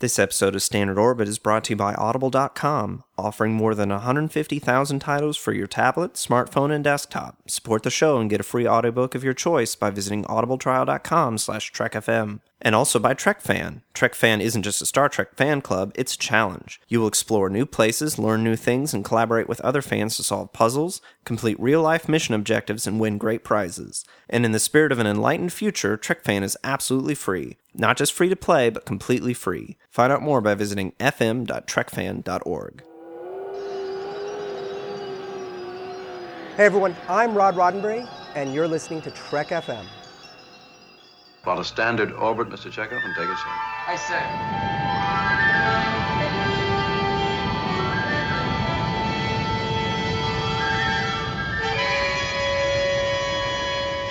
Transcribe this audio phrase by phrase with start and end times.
[0.00, 4.98] This episode of Standard Orbit is brought to you by Audible.com, offering more than 150,000
[5.00, 7.36] titles for your tablet, smartphone, and desktop.
[7.50, 11.72] Support the show and get a free audiobook of your choice by visiting audibletrial.com slash
[11.72, 12.40] trekfm.
[12.60, 13.82] And also by TrekFan.
[13.94, 16.80] TrekFan isn't just a Star Trek fan club, it's a challenge.
[16.88, 20.52] You will explore new places, learn new things, and collaborate with other fans to solve
[20.52, 24.04] puzzles, complete real-life mission objectives, and win great prizes.
[24.28, 27.58] And in the spirit of an enlightened future, TrekFan is absolutely free.
[27.74, 29.76] Not just free to play, but completely free.
[29.88, 32.82] Find out more by visiting fm.trekfan.org.
[36.58, 38.04] Hey everyone, I'm Rod Roddenberry,
[38.34, 39.86] and you're listening to Trek FM.
[41.44, 42.68] Plot a standard orbit, Mr.
[42.68, 43.50] Chekhov, and take us in.
[43.86, 44.18] I say.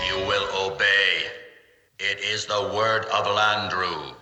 [0.08, 1.26] You will obey.
[2.00, 4.16] It is the word of Landru.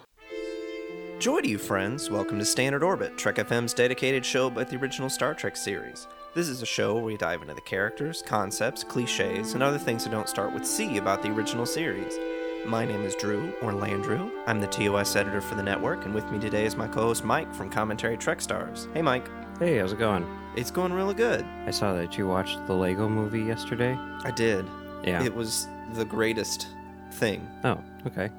[1.20, 2.10] Joy to you, friends.
[2.10, 6.08] Welcome to Standard Orbit, Trek FM's dedicated show about the original Star Trek series.
[6.36, 10.03] This is a show where we dive into the characters, concepts, cliches, and other things
[10.03, 12.19] that don't start with C about the original series.
[12.66, 14.30] My name is Drew, or Landrew.
[14.45, 17.23] I'm the TOS editor for the network, and with me today is my co host
[17.23, 18.89] Mike from Commentary Trek Stars.
[18.94, 19.30] Hey, Mike.
[19.59, 20.27] Hey, how's it going?
[20.58, 21.45] It's going really good.
[21.66, 23.97] I saw that you watched the Lego movie yesterday.
[24.25, 24.66] I did.
[25.05, 25.23] Yeah.
[25.23, 26.67] It was the greatest
[27.14, 27.49] thing.
[27.64, 28.30] Oh, okay.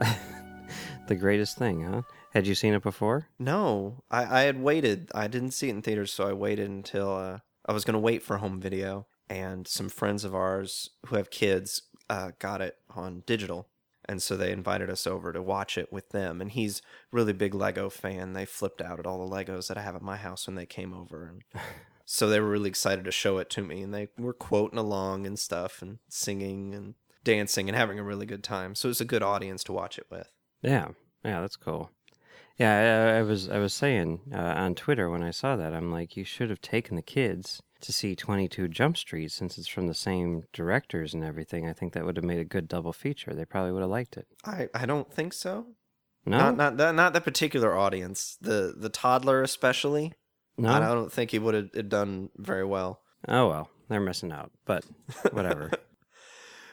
[1.06, 2.02] the greatest thing, huh?
[2.36, 3.28] Had you seen it before?
[3.38, 5.10] No, I, I had waited.
[5.14, 7.98] I didn't see it in theaters, so I waited until uh, I was going to
[7.98, 9.06] wait for home video.
[9.30, 13.68] And some friends of ours who have kids uh, got it on digital.
[14.06, 16.42] And so they invited us over to watch it with them.
[16.42, 18.34] And he's really big Lego fan.
[18.34, 20.66] They flipped out at all the Legos that I have at my house when they
[20.66, 21.24] came over.
[21.24, 21.62] And
[22.04, 23.80] so they were really excited to show it to me.
[23.80, 28.26] And they were quoting along and stuff and singing and dancing and having a really
[28.26, 28.74] good time.
[28.74, 30.30] So it was a good audience to watch it with.
[30.60, 30.88] Yeah,
[31.24, 31.92] yeah, that's cool.
[32.58, 35.90] Yeah, I, I was I was saying uh, on Twitter when I saw that, I'm
[35.92, 39.86] like, you should have taken the kids to see 22 Jump Street since it's from
[39.86, 41.68] the same directors and everything.
[41.68, 43.34] I think that would have made a good double feature.
[43.34, 44.26] They probably would have liked it.
[44.44, 45.66] I, I don't think so.
[46.24, 48.36] No, Not not that not that particular audience.
[48.40, 50.14] The the toddler especially.
[50.56, 50.70] no.
[50.70, 53.00] I don't think he would have done very well.
[53.28, 54.50] Oh well, they're missing out.
[54.64, 54.84] But
[55.32, 55.70] whatever.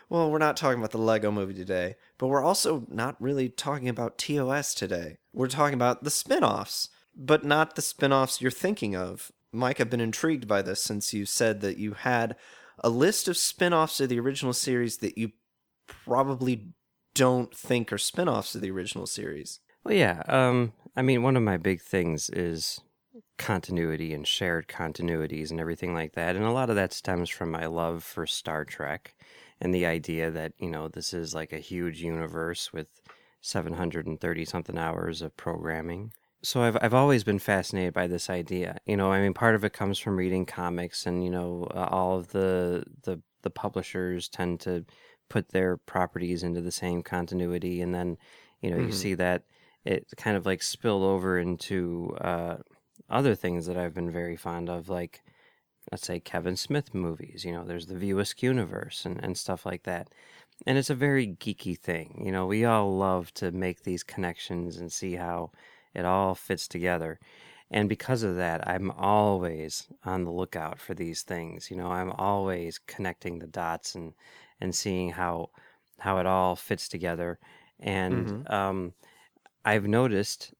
[0.09, 3.89] Well, we're not talking about the Lego movie today, but we're also not really talking
[3.89, 5.17] about TOS today.
[5.33, 9.31] We're talking about the spin-offs, but not the spin-offs you're thinking of.
[9.51, 12.35] Mike, I've been intrigued by this since you said that you had
[12.79, 15.31] a list of spin-offs of the original series that you
[15.87, 16.73] probably
[17.13, 19.59] don't think are spin-offs of the original series.
[19.83, 20.23] Well, yeah.
[20.27, 22.79] Um, I mean, one of my big things is
[23.37, 26.35] continuity and shared continuities and everything like that.
[26.35, 29.13] And a lot of that stems from my love for Star Trek
[29.59, 32.87] and the idea that, you know, this is like a huge universe with
[33.43, 36.11] 730 something hours of programming.
[36.43, 38.77] So I've I've always been fascinated by this idea.
[38.85, 41.87] You know, I mean, part of it comes from reading comics, and you know, uh,
[41.91, 44.85] all of the the the publishers tend to
[45.29, 48.17] put their properties into the same continuity, and then
[48.61, 49.43] you know, you see that
[49.85, 52.57] it kind of like spilled over into uh,
[53.09, 55.21] other things that I've been very fond of, like
[55.91, 57.43] let's say Kevin Smith movies.
[57.43, 60.09] You know, there's the View Askew universe and, and stuff like that.
[60.65, 62.21] And it's a very geeky thing.
[62.25, 65.51] You know, we all love to make these connections and see how
[65.93, 67.19] it all fits together.
[67.69, 71.71] And because of that, I'm always on the lookout for these things.
[71.71, 74.13] You know, I'm always connecting the dots and,
[74.61, 75.49] and seeing how
[75.99, 77.39] how it all fits together.
[77.79, 78.93] And um,
[79.63, 80.53] I've noticed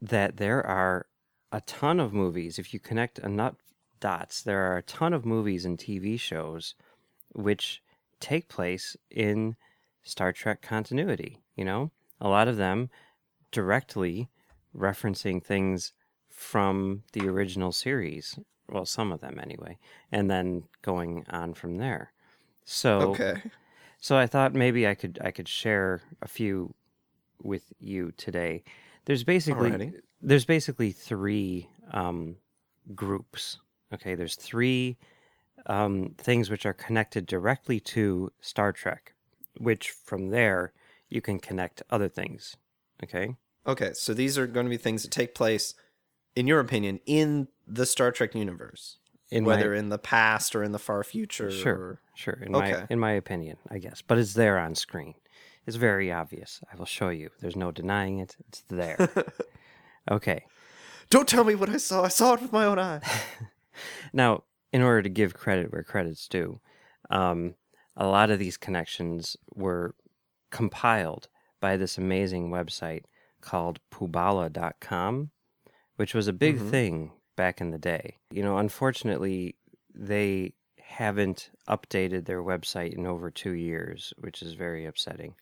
[0.00, 1.06] that there are
[1.52, 2.58] a ton of movies.
[2.58, 3.54] If you connect enough
[4.00, 6.74] dots, there are a ton of movies and TV shows
[7.34, 7.82] which
[8.22, 9.56] take place in
[10.02, 11.42] Star Trek continuity.
[11.56, 11.90] You know,
[12.20, 12.88] a lot of them
[13.50, 14.30] directly
[14.74, 15.92] referencing things
[16.30, 18.38] from the original series.
[18.68, 19.78] Well, some of them anyway,
[20.10, 22.12] and then going on from there.
[22.64, 23.42] So, Okay.
[24.00, 26.74] so I thought maybe I could I could share a few
[27.42, 28.62] with you today.
[29.04, 30.00] There's basically Alrighty.
[30.22, 32.36] there's basically three um,
[32.94, 33.58] groups.
[33.92, 34.96] Okay, there's three
[35.66, 39.14] um, things which are connected directly to Star Trek,
[39.58, 40.72] which from there
[41.08, 42.56] you can connect other things.
[43.02, 45.74] Okay, Okay, so these are going to be things that take place,
[46.34, 48.98] in your opinion, in the Star Trek universe,
[49.30, 51.50] in my- whether in the past or in the far future.
[51.50, 52.34] Sure, or- sure.
[52.42, 55.14] In my in my opinion, I guess, but it's there on screen.
[55.64, 56.60] It's very obvious.
[56.72, 57.30] I will show you.
[57.40, 58.36] There's no denying it.
[58.48, 58.98] It's there.
[60.10, 60.44] okay.
[61.08, 62.02] Don't tell me what I saw.
[62.02, 63.02] I saw it with my own eyes.
[64.12, 64.42] Now,
[64.72, 66.60] in order to give credit where credit's due,
[67.10, 67.54] um,
[67.96, 69.94] a lot of these connections were
[70.50, 71.28] compiled
[71.60, 73.04] by this amazing website
[73.40, 75.30] called Poobala.com,
[75.96, 76.70] which was a big Mhm.
[76.70, 78.16] thing back in the day.
[78.30, 79.56] You know, unfortunately,
[79.94, 85.34] they haven't updated their website in over two years, which is very upsetting.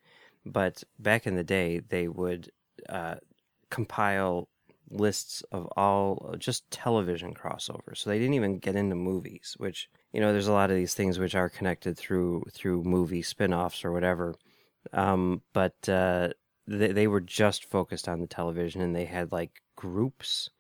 [0.44, 2.50] But back in the day, they would
[2.88, 3.17] uh,
[3.71, 4.49] compile
[4.91, 7.99] lists of all just television crossovers.
[7.99, 10.95] So they didn't even get into movies, which you know, there's a lot of these
[10.95, 14.35] things which are connected through through movie spin-offs or whatever.
[14.93, 16.31] Um, but uh,
[16.67, 20.51] they they were just focused on the television, and they had like groups,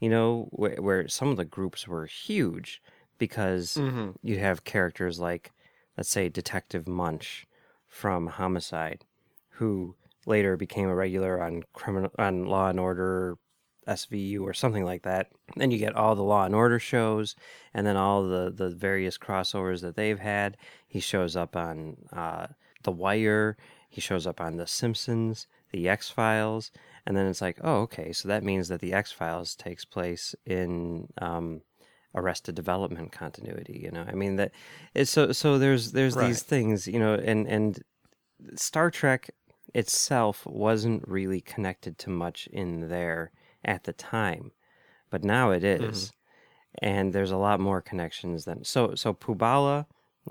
[0.00, 2.82] you know, where, where some of the groups were huge
[3.18, 4.10] because Mm-hmm.
[4.22, 5.52] you have characters like,
[5.96, 7.46] let's say, Detective Munch
[7.86, 9.04] from Homicide,
[9.50, 9.96] who
[10.26, 13.38] later became a regular on criminal on Law and Order
[13.86, 15.30] SVU or something like that.
[15.56, 17.34] Then you get all the Law and Order shows,
[17.74, 20.56] and then all the the various crossovers that they've had.
[20.88, 22.48] He shows up on uh,
[22.82, 23.56] The Wire.
[23.88, 26.70] He shows up on The Simpsons, The X Files,
[27.06, 30.34] and then it's like, oh, okay, so that means that The X Files takes place
[30.44, 31.62] in um,
[32.14, 33.80] Arrested Development continuity.
[33.84, 34.52] You know, I mean that.
[34.94, 35.58] It's so so.
[35.58, 36.26] There's there's Right.
[36.28, 37.82] these things, you know, and and
[38.56, 39.30] Star Trek
[39.74, 43.30] itself wasn't really connected to much in there
[43.66, 44.52] at the time,
[45.10, 46.12] but now it is.
[46.80, 48.94] and there's a lot more connections than so.
[48.94, 49.86] So Poobala,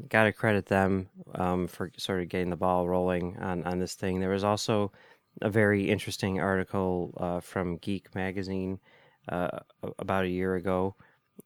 [0.10, 3.94] got to credit them um, for sort of getting the ball rolling on on this
[3.94, 4.20] thing.
[4.20, 4.92] There was also
[5.42, 8.80] a very interesting article uh, from Geek Magazine
[9.30, 9.60] uh,
[10.00, 10.96] about a year ago.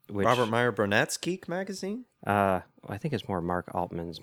[0.07, 2.05] Which, Robert Meyer Burnett's Geek Magazine.
[2.27, 4.19] uh, I think it's more Mark Altman's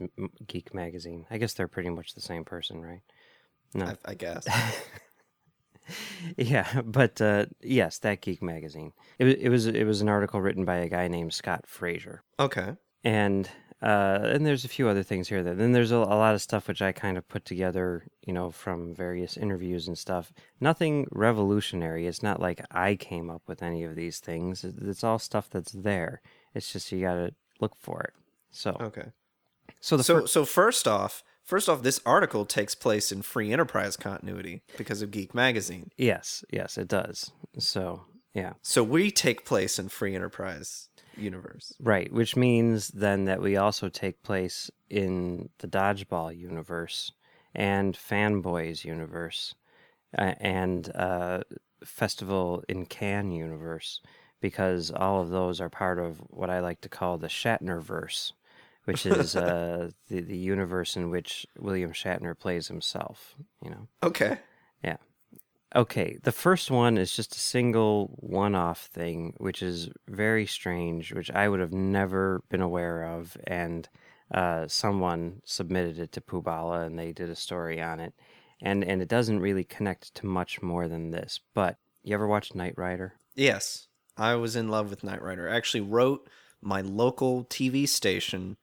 [0.46, 1.26] Geek Magazine.
[1.30, 3.02] I guess they're pretty much the same person, right?
[3.74, 3.86] No.
[3.86, 4.46] I, I guess.
[6.37, 8.93] yeah, but uh, yes, that Geek Magazine.
[9.19, 12.23] It, wa- it was it was an article written by a guy named Scott Fraser,
[12.38, 12.75] okay.
[13.05, 13.49] and
[13.83, 15.43] uh, and there's a few other things here.
[15.43, 18.33] That then there's a, a lot of stuff which I kind of put together, you
[18.33, 20.33] know, from various interviews and stuff.
[20.61, 22.06] Nothing revolutionary.
[22.06, 24.65] It's not like I came up with any of these things.
[24.65, 26.21] It's all stuff that's there.
[26.55, 28.15] It's just you got to look for it.
[28.50, 29.09] So Okay.
[29.81, 33.52] so the so fir- so first off, first off, this article takes place in Free
[33.52, 35.90] Enterprise continuity because of Geek Magazine.
[35.96, 37.31] yes yes it does.
[37.58, 38.02] So
[38.34, 38.52] yeah.
[38.60, 41.72] So we take place in Free Enterprise universe.
[41.81, 47.12] Right, which means then that we also take place in the Dodgeball universe
[47.54, 49.54] and Fanboys universe
[50.19, 51.40] uh, and uh,
[51.82, 54.02] Festival in Cannes universe
[54.40, 58.32] because all of those are part of what I like to call the Shatnerverse,
[58.87, 63.37] which is uh, the the universe in which William Shatner plays himself.
[63.62, 63.88] You know.
[64.03, 64.38] Okay.
[64.83, 64.97] Yeah.
[65.75, 71.12] Okay, the first one is just a single one off thing, which is very strange,
[71.12, 73.37] which I would have never been aware of.
[73.47, 73.88] And
[74.33, 78.15] uh, someone submitted it to Poobala and they did a story on it.
[78.62, 81.41] And, and it doesn't really connect to much more than this.
[81.53, 83.15] But you ever watch Knight Rider?
[83.35, 85.50] Yes, I was in love with Knight Rider.
[85.50, 86.29] I actually wrote
[86.62, 88.56] my local TV station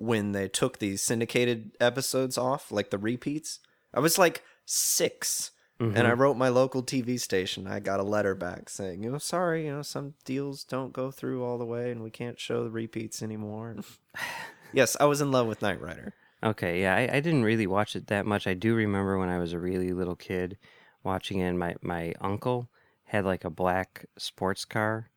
[0.00, 3.60] when they took these syndicated episodes off, like the repeats.
[3.92, 5.50] I was like 6
[5.80, 6.20] and I mm-hmm.
[6.20, 7.66] wrote my local TV station.
[7.66, 11.10] I got a letter back saying, "You know, sorry, you know, some deals don't go
[11.10, 13.76] through all the way, and we can't show the repeats anymore."
[14.74, 16.12] yes, I was in love with Knight Rider.
[16.42, 18.46] Okay, yeah, I, I didn't really watch it that much.
[18.46, 20.58] I do remember when I was a really little kid
[21.02, 22.68] watching it, and my, my uncle
[23.04, 25.10] had like a black sports car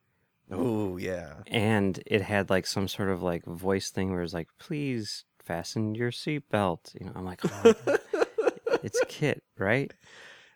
[0.55, 4.49] Oh yeah, and it had like some sort of like voice thing where it's like,
[4.59, 7.73] "Please fasten your seatbelt." You know, I'm like, oh,
[8.83, 9.93] "It's Kit, right?"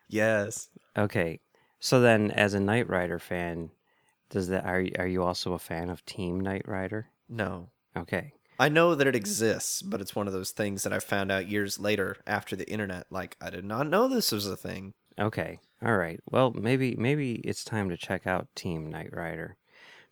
[0.08, 0.70] yes.
[0.98, 1.40] Okay,
[1.80, 3.70] so then as a Knight Rider fan,
[4.30, 7.08] does that are are you also a fan of Team Knight Rider?
[7.30, 11.00] No, Okay, I know that it exists, but it's one of those things that I
[11.00, 13.08] found out years later after the internet.
[13.10, 14.94] Like I did not know this was a thing.
[15.20, 16.20] okay, all right.
[16.32, 19.58] Well, maybe maybe it's time to check out Team Knight Rider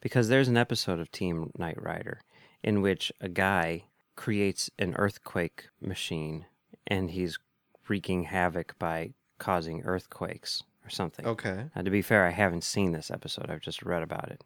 [0.05, 2.21] because there's an episode of Team Knight Rider
[2.61, 3.85] in which a guy
[4.15, 6.45] creates an earthquake machine
[6.85, 7.39] and he's
[7.87, 11.25] wreaking havoc by causing earthquakes or something.
[11.25, 11.65] Okay.
[11.75, 13.49] Uh, to be fair, I haven't seen this episode.
[13.49, 14.43] I've just read about it.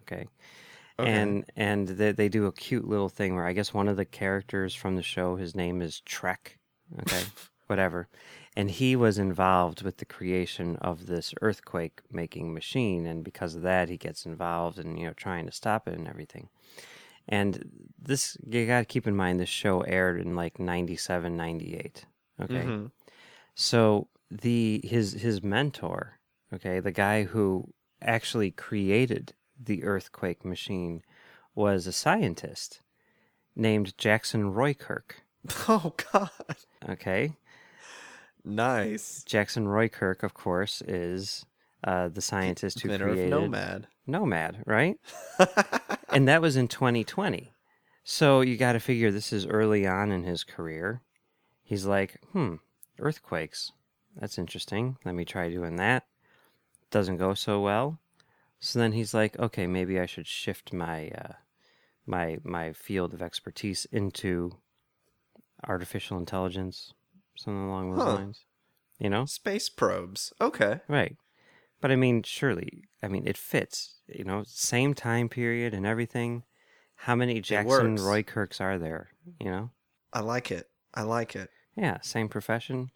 [0.00, 0.28] Okay.
[0.98, 4.06] And and they, they do a cute little thing where I guess one of the
[4.06, 6.58] characters from the show, his name is Trek.
[7.02, 7.24] Okay.
[7.66, 8.08] Whatever.
[8.54, 13.06] And he was involved with the creation of this earthquake making machine.
[13.06, 16.06] And because of that, he gets involved in, you know, trying to stop it and
[16.06, 16.48] everything.
[17.26, 22.04] And this, you got to keep in mind, this show aired in like 97, 98.
[22.42, 22.54] Okay.
[22.54, 22.90] Mhm.
[23.54, 26.18] So the his his mentor,
[26.52, 31.02] okay, the guy who actually created the earthquake machine
[31.54, 32.80] was a scientist
[33.54, 35.12] named Jackson Roykirk.
[35.68, 36.30] Oh God.
[36.88, 37.36] Okay.
[38.44, 39.22] Nice.
[39.24, 41.44] Jackson Roykirk, of course, is
[41.84, 43.86] uh, the scientist who Inventor created Nomad.
[44.06, 44.98] Nomad, right?
[46.08, 47.52] and that was in 2020.
[48.04, 51.02] So you got to figure this is early on in his career.
[51.62, 52.56] He's like, hmm,
[52.98, 53.72] earthquakes.
[54.16, 54.96] That's interesting.
[55.04, 56.04] Let me try doing that.
[56.90, 57.98] Doesn't go so well.
[58.60, 61.32] So then he's like, okay, maybe I should shift my uh,
[62.06, 64.52] my my field of expertise into
[65.66, 66.92] artificial intelligence,
[67.42, 68.14] something along those Huh.
[68.14, 68.44] lines.
[68.98, 69.24] You know?
[69.26, 70.32] Space probes.
[70.40, 70.80] Okay.
[70.88, 71.16] Right.
[71.80, 74.00] But I mean, surely, I mean, it fits.
[74.06, 76.44] You know, same time period and everything.
[76.94, 77.96] How many Jackson.
[77.96, 79.10] Roykirks are there?
[79.40, 79.70] You know?
[80.12, 80.68] I like it.
[80.94, 81.50] I like it.
[81.74, 82.90] Yeah, same profession.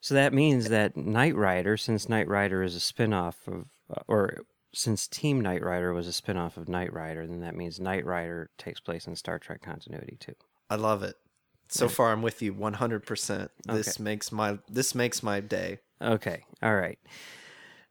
[0.00, 3.66] So that means that Knight Rider, since Knight Rider is a spin-off of,
[4.06, 8.04] or since Team Knight Rider was a spin-off of Knight Rider, then that means Knight
[8.06, 10.34] Rider takes place in Star Trek continuity too.
[10.70, 11.16] I love it.
[11.68, 13.48] So far, I'm with you 100%.
[13.66, 14.02] This Okay.
[14.02, 15.78] makes my this makes my day.
[16.00, 16.98] Okay, all right.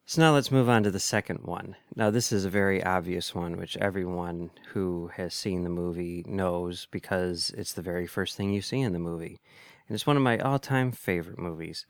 [0.06, 1.76] So now let's move on to the second one.
[1.96, 6.88] Now, this is a very obvious one, which everyone who has seen the movie knows
[6.92, 9.40] because it's the very first thing you see in the movie.
[9.88, 11.86] And it's one of my all time favorite movies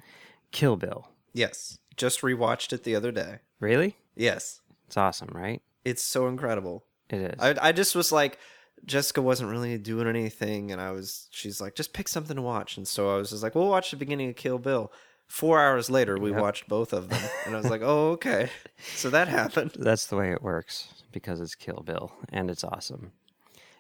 [0.52, 1.10] Kill Bill.
[1.34, 1.80] Yes.
[1.98, 3.40] Just rewatched it the other day.
[3.60, 3.98] Really?
[4.16, 4.62] Yes.
[4.86, 5.62] It's awesome, right?
[5.84, 6.86] It's so incredible.
[7.10, 7.36] It is.
[7.40, 8.38] I I just was like
[8.86, 12.78] Jessica wasn't really doing anything and I was she's like just pick something to watch
[12.78, 14.92] and so I was just like we'll watch the beginning of Kill Bill.
[15.28, 16.42] 4 hours later we Yep.
[16.42, 18.50] watched both of them and I was like, "Oh, okay."
[18.96, 19.72] So that happened.
[19.80, 23.14] That's the way it works because it's Kill Bill and it's awesome.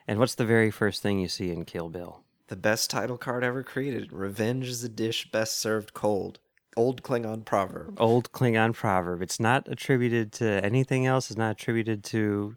[0.07, 2.23] And what's the very first thing you see in Kill Bill?
[2.47, 4.11] The best title card ever created.
[4.11, 6.39] Revenge is a dish best served cold.
[6.75, 8.01] Old Klingon proverb.
[8.01, 9.21] old Klingon proverb.
[9.21, 11.29] It's not attributed to anything else.
[11.29, 12.55] It's not attributed to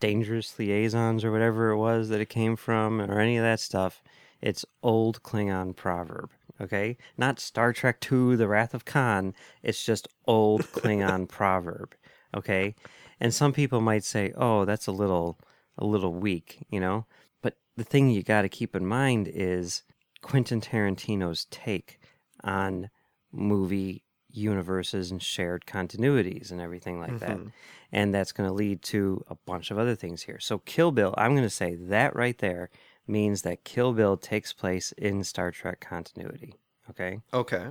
[0.00, 4.02] dangerous liaisons or whatever it was that it came from or any of that stuff.
[4.40, 6.30] It's old Klingon proverb.
[6.60, 9.34] Okay, not Star Trek II: The Wrath of Khan.
[9.62, 11.94] It's just old Klingon proverb.
[12.36, 12.74] Okay,
[13.20, 15.38] and some people might say, "Oh, that's a little,
[15.76, 17.06] a little weak," you know.
[17.42, 19.82] But the thing you got to keep in mind is
[20.20, 22.00] Quentin Tarantino's take
[22.42, 22.90] on
[23.32, 27.38] movie universes and shared continuities and everything like that.
[27.38, 27.48] Mm-hmm.
[27.92, 30.38] And that's going to lead to a bunch of other things here.
[30.40, 32.70] So, Kill Bill, I'm going to say that right there
[33.06, 36.54] means that Kill Bill takes place in Star Trek continuity.
[36.90, 37.20] Okay?
[37.32, 37.68] Okay.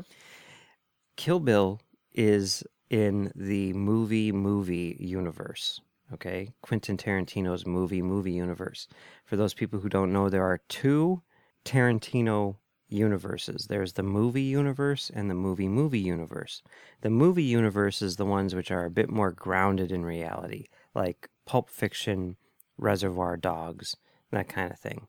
[1.15, 1.79] Kill Bill
[2.13, 5.81] is in the movie movie universe.
[6.13, 8.87] Okay, Quentin Tarantino's movie movie universe.
[9.25, 11.21] For those people who don't know, there are two
[11.65, 12.55] Tarantino
[12.89, 13.67] universes.
[13.67, 16.61] There's the movie universe and the movie movie universe.
[17.01, 20.65] The movie universe is the ones which are a bit more grounded in reality,
[20.95, 22.37] like Pulp Fiction,
[22.77, 23.97] Reservoir Dogs,
[24.31, 25.07] that kind of thing.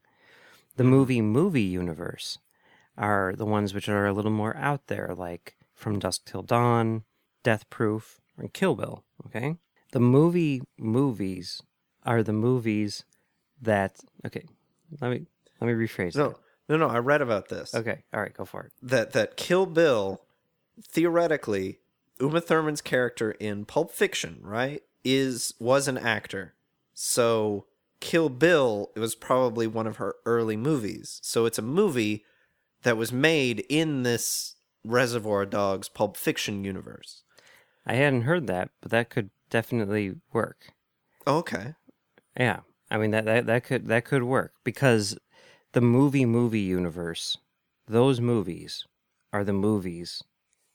[0.77, 0.91] The hmm.
[0.91, 2.39] movie movie universe
[2.97, 7.05] are the ones which are a little more out there, like From Dusk Till Dawn,
[7.43, 9.05] Death Proof, and Kill Bill.
[9.27, 9.57] Okay?
[9.93, 11.63] The movie movies
[12.05, 13.05] are the movies
[13.61, 14.45] that okay,
[15.01, 15.27] let me
[15.61, 16.37] let me rephrase No,
[16.69, 16.89] no, no.
[16.89, 17.75] I read about this.
[17.75, 18.73] Okay, all right, go for it.
[18.83, 20.23] That that Kill Bill,
[20.83, 21.79] theoretically,
[22.21, 26.55] Uma Thurman's character in Pulp Fiction, right, is was an actor.
[26.95, 27.67] So
[28.01, 31.21] Kill Bill it was probably one of her early movies.
[31.23, 32.25] So it's a movie
[32.83, 37.23] that was made in this Reservoir Dogs Pulp Fiction universe.
[37.87, 40.73] I hadn't heard that, but that could definitely work.
[41.27, 41.75] Okay.
[42.39, 42.61] Yeah.
[42.91, 45.19] I mean that, that that could that could work because
[45.79, 47.39] the movie movie universe,
[47.87, 48.85] those movies
[49.33, 50.25] are the movies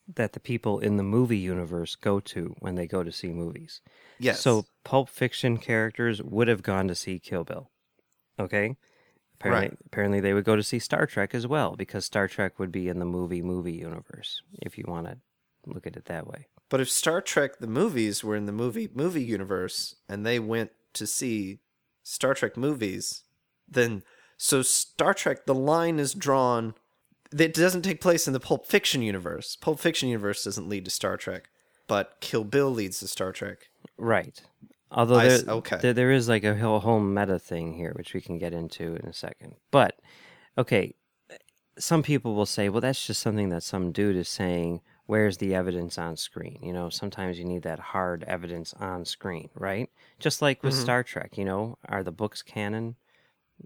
[0.07, 3.81] that the people in the movie universe go to when they go to see movies.
[4.17, 4.39] Yes.
[4.39, 7.69] So Pulp Fiction characters would have gone to see Kill Bill.
[8.39, 8.77] Okay?
[9.35, 9.77] Apparently, Right.
[9.87, 12.87] apparently they would go to see Star Trek as well because Star Trek would be
[12.87, 15.17] in the movie movie universe if you want to
[15.65, 16.47] look at it that way.
[16.69, 20.71] But if Star Trek the movies were in the movie movie universe and they went
[20.93, 21.59] to see
[22.03, 23.25] Star Trek movies,
[23.67, 24.03] then
[24.43, 26.75] so Star Trek the line is drawn
[27.41, 29.55] it doesn't take place in the Pulp Fiction universe.
[29.55, 31.49] Pulp Fiction universe doesn't lead to Star Trek,
[31.87, 33.69] but Kill Bill leads to Star Trek.
[33.97, 34.39] Right.
[34.91, 35.77] Although I there, okay.
[35.81, 38.95] there, there is like a whole, whole meta thing here, which we can get into
[38.95, 39.55] in a second.
[39.71, 39.99] But,
[40.57, 40.93] okay,
[41.79, 44.81] some people will say, well, that's just something that some dude is saying.
[45.07, 46.59] Where's the evidence on screen?
[46.61, 49.89] You know, sometimes you need that hard evidence on screen, right?
[50.19, 50.83] Just like with Mm-hmm.
[50.83, 52.95] Star Trek, you know, are the books canon?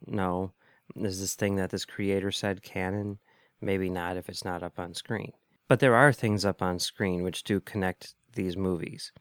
[0.05, 0.53] No.
[0.95, 3.19] Is this thing that this creator said canon?
[3.61, 5.33] Maybe not if it's not up on screen.
[5.67, 9.11] But there are things up on screen which do connect these movies.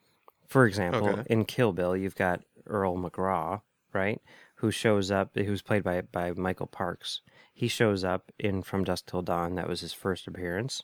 [0.47, 1.23] For example, Okay.
[1.29, 4.21] in Kill Bill, you've got Earl McGraw, right?
[4.57, 7.21] Who shows up, who's played by, by Michael Parks.
[7.53, 9.55] He shows up in From Dusk Till Dawn.
[9.57, 10.83] That was his first appearance.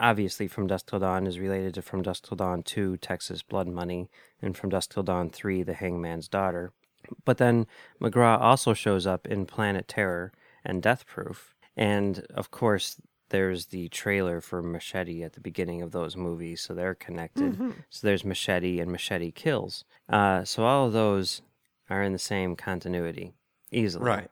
[0.00, 3.68] obviously From Dusk Till Dawn is related to From Dusk Till Dawn 2, Texas Blood
[3.68, 6.72] Money, and From Dusk Till Dawn 3, The Hangman's Daughter.
[7.24, 7.66] But then
[8.00, 10.32] McGraw also shows up in Planet Terror
[10.64, 11.54] and Death Proof.
[11.76, 16.74] And of course, there's the trailer for Machete at the beginning of those movies, so
[16.74, 17.74] they're connected.
[17.88, 19.84] So there's Machete and Machete Kills.
[20.08, 21.40] Uh, so all of those
[21.88, 23.32] are in the same continuity
[23.70, 24.04] easily.
[24.04, 24.30] Right.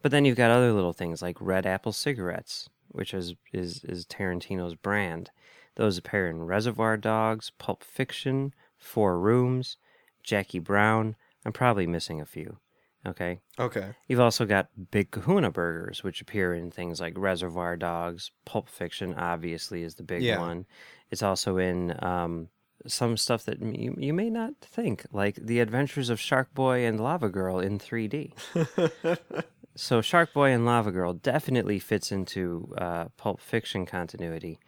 [0.00, 4.06] But then you've got other little things like Red Apple cigarettes, which is is is
[4.06, 5.30] Tarantino's brand.
[5.74, 9.76] Those appear in Reservoir Dogs, Pulp Fiction, Four Rooms,
[10.22, 11.16] Jackie Brown.
[11.48, 12.58] I'm probably missing a few.
[13.06, 13.40] Okay.
[13.58, 13.92] Okay.
[14.06, 19.14] You've also got Big Kahuna burgers, which appear in things like Reservoir Dogs, Pulp Fiction,
[19.14, 20.38] obviously, is the big Yeah.
[20.38, 20.66] one.
[21.10, 22.48] It's also in um,
[22.86, 27.00] some stuff that you, you may not think, like The Adventures of Shark Boy and
[27.00, 28.34] Lava Girl in 3D.
[29.74, 34.58] so, Shark Boy and Lava Girl definitely fits into uh, Pulp Fiction continuity.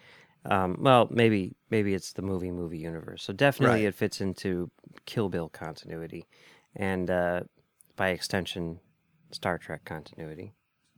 [0.46, 3.22] Um, well, maybe maybe it's the movie movie universe.
[3.25, 3.88] So definitely Right.
[3.88, 4.70] it fits into
[5.04, 6.25] Kill Bill continuity,
[6.77, 7.41] and uh,
[7.97, 8.81] by extension,
[9.31, 10.53] Star Trek continuity.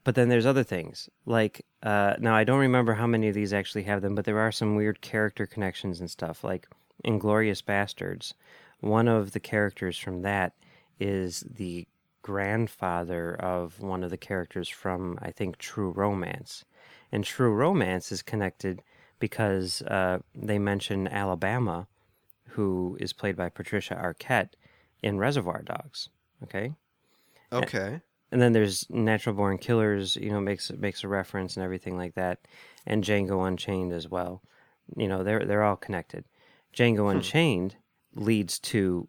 [0.04, 3.52] But then there's other things like uh, now I don't remember how many of these
[3.52, 6.42] actually have them, but there are some weird character connections and stuff.
[6.42, 6.66] Like
[7.04, 8.34] Inglourious Basterds,
[8.80, 10.54] one of the characters from that
[10.98, 11.86] is the
[12.22, 16.64] grandfather of one of the characters from I think True Romance,
[17.12, 18.82] and True Romance is connected
[19.20, 21.86] because uh, they mention Alabama,
[22.48, 24.54] who is played by Patricia Arquette
[25.02, 26.08] in Reservoir Dogs.
[26.44, 26.74] Okay.
[27.52, 28.00] Okay.
[28.30, 32.14] And then there's Natural Born Killers, you know, makes makes a reference and everything like
[32.14, 32.40] that,
[32.86, 34.42] and Django Unchained as well.
[34.96, 36.24] You know, they're they're all connected.
[36.74, 37.18] Django hmm.
[37.18, 37.76] Unchained
[38.14, 39.08] leads to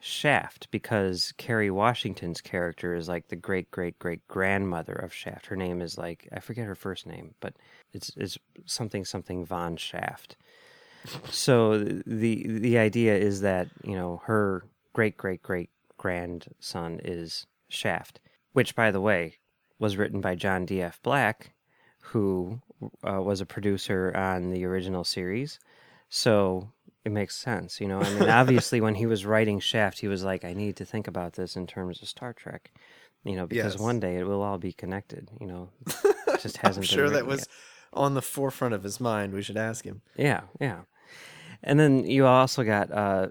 [0.00, 5.46] Shaft because Kerry Washington's character is like the great great great grandmother of Shaft.
[5.46, 7.54] Her name is like I forget her first name, but
[7.92, 8.36] it's it's
[8.66, 10.36] something something Von Shaft.
[11.30, 18.20] So the the idea is that you know her great great great grandson is Shaft,
[18.52, 19.36] which by the way
[19.78, 20.80] was written by John D.
[20.80, 21.00] F.
[21.02, 21.52] Black,
[22.00, 22.60] who
[23.06, 25.58] uh, was a producer on the original series.
[26.08, 26.70] So
[27.04, 28.00] it makes sense, you know.
[28.00, 31.08] I mean, obviously, when he was writing Shaft, he was like, "I need to think
[31.08, 32.70] about this in terms of Star Trek,"
[33.24, 33.82] you know, because Yes.
[33.82, 35.30] one day it will all be connected.
[35.40, 35.68] You know,
[36.28, 36.86] it just hasn't.
[36.86, 37.48] Sure that was yet.
[37.92, 39.32] on the forefront of his mind.
[39.34, 40.02] We should ask him.
[40.16, 40.82] Yeah, yeah.
[41.62, 43.28] And then you also got uh,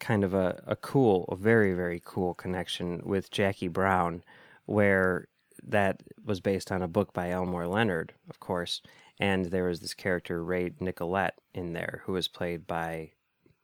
[0.00, 4.24] kind of a, a cool, a very, very cool connection with Jackie Brown,
[4.66, 5.28] where
[5.62, 8.82] that was based on a book by Elmore Leonard, of course.
[9.20, 13.12] And there was this character, Ray Nicolette, in there, who was played by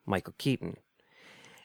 [0.04, 0.76] Michael Keaton.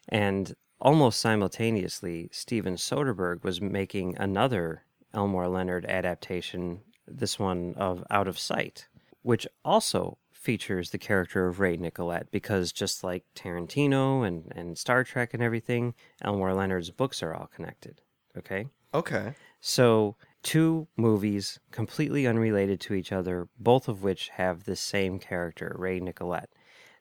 [0.07, 8.29] And almost simultaneously, Steven Soderbergh was making another Elmore Leonard adaptation, this one of Out
[8.29, 8.87] of Sight,
[9.21, 15.03] which also features the character of Ray Nicolette because just like Tarantino and, and Star
[15.03, 18.01] Trek and everything, Elmore Leonard's books are all connected.
[18.35, 18.67] Okay?
[18.93, 19.35] Okay.
[19.59, 25.75] So, two movies completely unrelated to each other, both of which have the same character,
[25.77, 26.49] Ray Nicolette.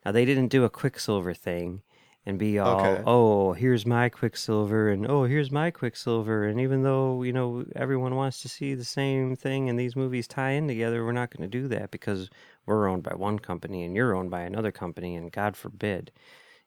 [0.04, 1.82] Now, they didn't do a Quicksilver thing
[2.26, 3.02] and be all, Okay.
[3.06, 6.44] oh, here's my Quicksilver, and oh, here's my Quicksilver.
[6.44, 10.28] And even though, you know, everyone wants to see the same thing and these movies
[10.28, 12.28] tie in together, we're not going to do that because
[12.66, 16.12] we're owned by one company and you're owned by another company, and God forbid,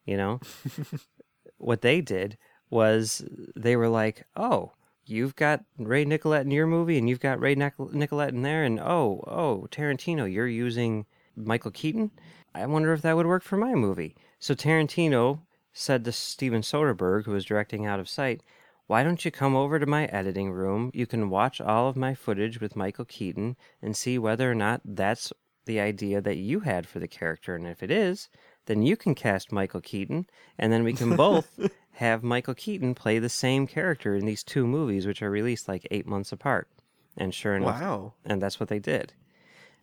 [0.06, 0.40] you know?
[1.58, 2.38] what they did
[2.70, 3.24] was
[3.56, 4.72] they were like, oh,
[5.06, 8.64] you've got Ray Nicolette in your movie, and you've got Ray Nic- Nicolette in there,
[8.64, 12.10] and oh, oh, Tarantino, you're using Michael Keaton.
[12.56, 14.16] I wonder if that would work for my movie.
[14.44, 15.40] So Tarantino
[15.72, 18.44] said to Steven Soderbergh, who was directing Out of Sight,
[18.88, 20.92] why don't you come over to my editing room?
[20.94, 24.82] You can watch all of my footage with Michael Keaton and see whether or not
[24.84, 25.32] that's
[25.64, 27.56] the idea that you had for the character.
[27.56, 28.28] And if it is,
[28.66, 30.28] then you can cast Michael Keaton,
[30.60, 31.58] and then we can both
[31.94, 35.88] have Michael Keaton play the same character in these two movies, which are released like
[35.90, 36.68] eight months apart.
[37.16, 38.14] And sure enough, Wow.
[38.26, 39.14] and that's what they did.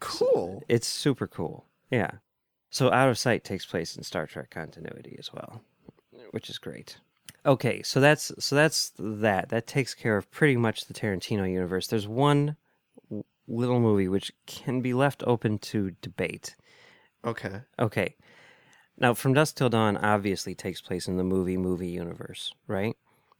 [0.01, 0.62] Cool.
[0.68, 1.64] It's super cool.
[1.90, 2.11] Yeah.
[2.71, 5.63] So Out of Sight takes place in Star Trek continuity as well,
[6.31, 6.99] which is great.
[7.45, 9.49] Okay, so that's so that's that.
[9.49, 11.87] That takes care of pretty much the Tarantino universe.
[11.87, 12.57] There's one
[13.49, 16.55] little movie which can be left open to debate.
[17.25, 17.63] Okay.
[17.79, 18.17] Okay.
[18.97, 22.97] Now, From Dusk Till Dawn obviously takes place in the movie movie universe, right?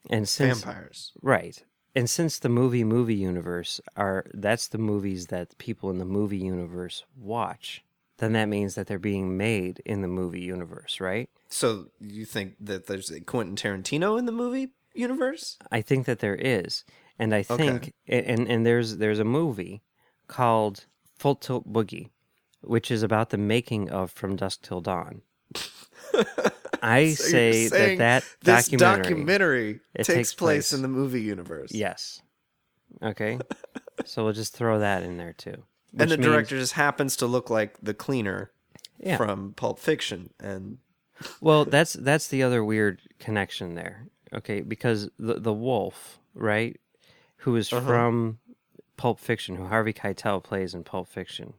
[0.09, 1.13] And since Vampires.
[1.23, 1.63] Right.
[1.95, 6.39] And since the movie movie universe are that's the movies that people in the movie
[6.39, 7.85] universe watch,
[8.21, 11.29] then that means that they're being made in the movie universe, right?
[11.49, 15.59] So you think that there's a Quentin Tarantino in the movie universe?
[15.73, 16.85] I think that there is.
[17.19, 19.83] And I think and and there's there's a movie
[20.29, 20.87] called
[21.19, 22.11] Full Tilt Boogie
[22.63, 25.23] which is about the making of From Dusk Till Dawn.
[26.83, 31.73] I So say that that this documentary, documentary takes, takes place- in the movie universe.
[31.73, 32.23] Yes.
[33.03, 33.39] Okay.
[34.05, 35.63] so we'll just throw that in there too.
[35.99, 38.51] And the means- director just happens to look like the cleaner
[38.99, 39.17] Yeah.
[39.17, 40.79] from Pulp Fiction, and
[41.41, 44.07] Well, that's that's the other weird connection there.
[44.33, 46.79] Okay, because the the wolf, right,
[47.39, 47.87] who is Uh-huh.
[47.87, 48.39] from
[48.97, 51.55] Pulp Fiction, who Harvey Keitel plays in Pulp Fiction,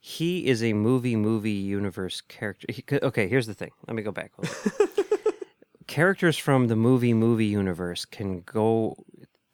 [0.00, 2.66] he is a movie movie universe character.
[2.70, 3.70] He, okay, here's the thing.
[3.86, 4.32] Let me go back.
[5.86, 8.96] Characters from the movie movie universe can go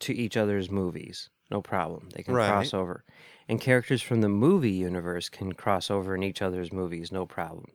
[0.01, 2.09] to each other's movies, no problem.
[2.15, 2.49] They can Right.
[2.49, 3.05] cross over.
[3.49, 7.67] And characters from the movie universe can cross over in each other's movies, no problem.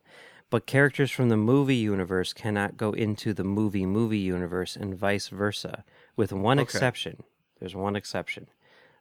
[0.50, 5.28] But characters from the movie universe cannot go into the movie movie universe and vice
[5.28, 5.84] versa,
[6.16, 6.64] with one Okay.
[6.64, 7.24] exception.
[7.60, 8.48] There's one exception.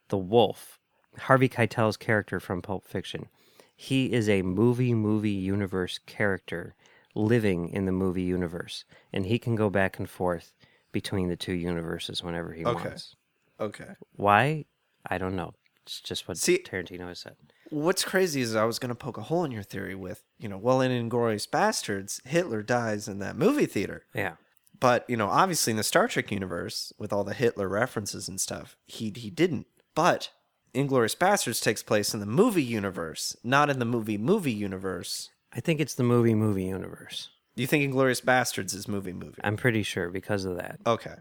[0.08, 0.80] The wolf,
[1.18, 3.28] Harvey Keitel's character from Pulp Fiction.
[3.76, 6.74] He is a movie movie universe character
[7.14, 10.52] living in the movie universe, and he can go back and forth
[10.92, 12.74] between the two universes whenever he Okay.
[12.88, 13.14] wants.
[13.60, 13.94] okay.
[14.16, 14.64] Why?
[15.06, 15.54] I don't know.
[15.86, 17.36] It's just what See- Tarantino has said.
[17.70, 20.48] What's crazy is I was going to poke a hole in your theory with, you
[20.48, 24.04] know, well, in Inglourious Basterds, Hitler dies in that movie theater.
[24.14, 24.34] Yeah.
[24.78, 28.40] But, you know, obviously in the Star Trek universe, with all the Hitler references and
[28.40, 29.66] stuff, he, he didn't.
[29.94, 30.30] But
[30.74, 35.30] Inglourious Basterds takes place in the movie universe, not in the movie movie universe.
[35.52, 37.30] I think it's the movie movie universe.
[37.54, 39.40] You think Inglourious Basterds is movie movie?
[39.42, 40.78] I'm pretty sure because of that.
[40.86, 41.14] Okay.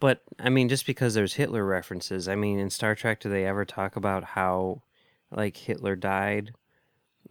[0.00, 3.44] But I mean, just because there's Hitler references, I mean, in Star Trek, do they
[3.46, 4.82] ever talk about how,
[5.30, 6.52] like, Hitler died,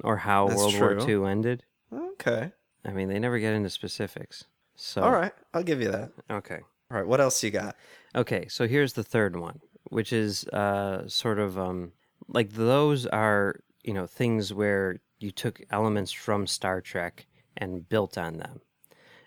[0.03, 1.23] or how That's World War true.
[1.23, 1.63] II ended?
[1.91, 2.51] Okay.
[2.85, 4.45] I mean, they never get into specifics.
[4.75, 5.33] So All right.
[5.53, 6.11] I'll give you that.
[6.31, 7.05] okay, All right.
[7.07, 7.75] What else you got?
[8.15, 8.47] okay.
[8.47, 11.91] So here's the third one, which is uh, sort of um,
[12.29, 17.25] like those are you know things where you took elements from Star Trek
[17.57, 18.61] and built on them.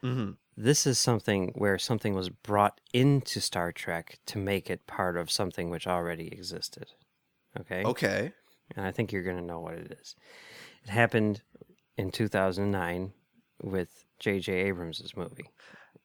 [0.02, 0.30] Mm-hmm.
[0.62, 5.28] This is something where something was brought into Star Trek to make it part of
[5.28, 6.92] something which already existed.
[7.58, 7.82] Okay.
[7.82, 8.32] Okay.
[8.76, 10.14] And I think you're going to know what it is.
[10.84, 11.42] It happened
[11.96, 13.12] in 2009
[13.60, 14.52] with J.J.
[14.52, 15.50] Abrams' movie.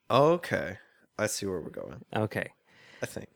[0.09, 0.79] Okay.
[1.19, 2.03] I see where we're going.
[2.15, 2.49] Okay.
[3.03, 3.29] I think.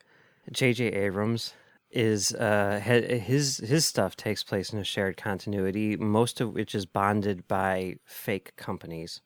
[0.51, 0.85] J.J.
[0.87, 1.53] Abrams
[1.91, 6.87] is uh his his stuff takes place in a shared continuity, most of which is
[6.87, 9.21] bonded by fake companies.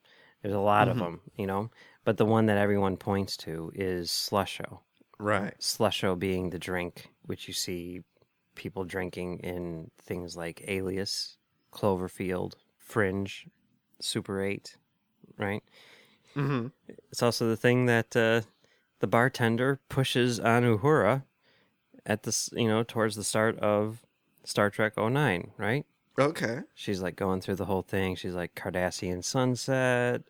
[0.46, 1.72] There's a lot of them, you know,
[2.04, 4.78] but the one that everyone points to is Slusho.
[5.18, 5.56] Right.
[5.60, 8.04] Slusho being the drink which you see
[8.54, 11.38] people drinking in things like Alias,
[11.74, 13.48] Cloverfield, Fringe,
[14.00, 14.78] Super 8,
[15.40, 15.64] right?
[16.36, 16.68] Mm-hmm.
[17.10, 18.42] It's also the thing that uh,
[19.00, 21.24] the bartender pushes on Uhura
[22.06, 24.04] at this, you know, towards the start of
[24.44, 25.88] Star Trek 09, right?
[26.18, 26.62] Okay.
[26.74, 28.16] She's like going through the whole thing.
[28.16, 30.22] She's like Cardassian Sunset,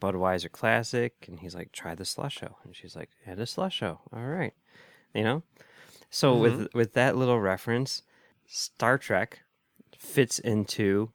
[0.00, 3.98] Budweiser Classic, and he's like, try the Slusho, and she's like, add a Slusho.
[4.12, 4.54] All right,
[5.14, 5.42] you know.
[6.10, 6.78] So with mm-hmm.
[6.78, 8.02] with that little reference,
[8.46, 9.40] Star Trek
[9.96, 11.10] fits into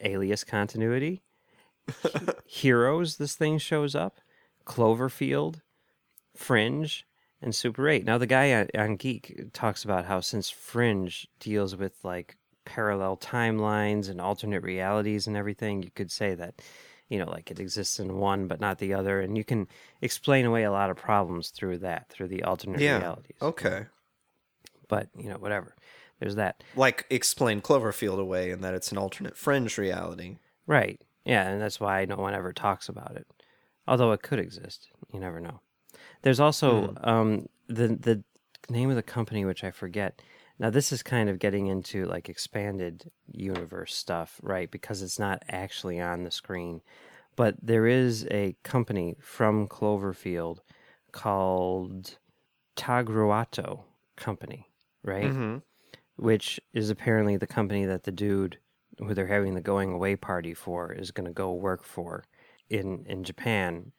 [0.00, 1.22] Alias continuity.
[2.46, 4.20] Heroes, this thing shows up.
[4.64, 5.60] Cloverfield,
[6.34, 7.06] Fringe,
[7.42, 8.04] and Super 8.
[8.04, 13.16] Now, the guy on, on Geek talks about how since Fringe deals with like parallel
[13.16, 16.54] timelines and alternate realities and everything, you could say that,
[17.08, 19.20] you know, like it exists in one but not the other.
[19.20, 19.68] And you can
[20.00, 22.98] explain away a lot of problems through that, through the alternate Yeah.
[22.98, 23.36] realities.
[23.42, 23.86] Okay.
[24.88, 25.74] But, you know, whatever.
[26.20, 26.62] There's that.
[26.76, 30.36] Like explain Cloverfield away and that it's an alternate fringe reality.
[30.66, 31.00] Right.
[31.24, 33.26] Yeah, and that's why no one ever talks about it.
[33.88, 34.88] Although it could exist.
[35.12, 35.60] You never know.
[36.22, 38.22] There's also um, the the
[38.70, 40.20] name of the company which I forget.
[40.58, 44.70] Now this is kind of getting into like expanded universe stuff, right?
[44.70, 46.80] Because it's not actually on the screen.
[47.36, 50.58] But there is a company from Cloverfield
[51.10, 52.18] called
[52.76, 53.80] Tagruato
[54.16, 54.68] Company,
[55.02, 55.24] right?
[55.24, 55.56] Mm-hmm.
[56.16, 58.58] which is apparently the company that the dude
[58.98, 62.24] who they're having the going away party for is going to go work for
[62.70, 63.90] in in Japan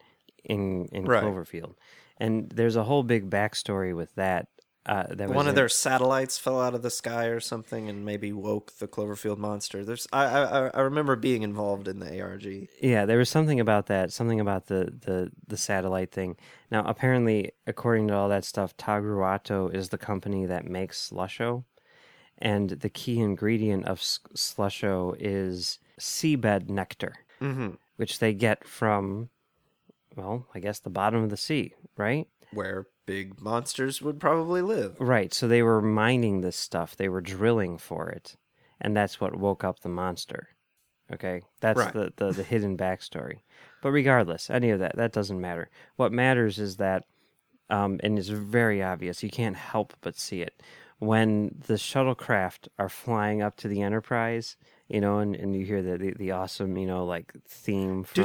[0.43, 1.23] in in Right.
[1.23, 1.75] Cloverfield.
[2.17, 4.47] And there's a whole big backstory with that.
[4.85, 8.31] Uh, One of in- their satellites fell out of the sky or something and maybe
[8.31, 9.83] woke the Cloverfield monster.
[9.83, 12.67] There's I I, I remember being involved in the ARG.
[12.81, 16.37] Yeah, there was something about that, something about the the the satellite thing.
[16.69, 21.63] Now, apparently, according to all that stuff, Tagruato is the company that makes Slusho,
[22.37, 27.69] and the key ingredient of Slusho is seabed nectar, Mm-hmm.
[27.97, 29.29] which they get from,
[30.15, 32.27] well, I guess the bottom of the sea, right?
[32.53, 34.99] Where big monsters would probably live.
[34.99, 35.33] Right.
[35.33, 36.95] So they were mining this stuff.
[36.95, 38.35] They were drilling for it,
[38.81, 40.49] and that's what woke up the monster.
[41.11, 41.93] Okay, that's Right.
[41.93, 43.39] the, the the hidden backstory.
[43.81, 45.69] But regardless, any of that that doesn't matter.
[45.97, 47.05] What matters is that,
[47.69, 49.21] um, and it's very obvious.
[49.21, 50.63] You can't help but see it
[50.97, 54.57] when the shuttlecraft are flying up to the Enterprise.
[54.87, 58.23] You know, and, and you hear the, the the awesome you know like theme from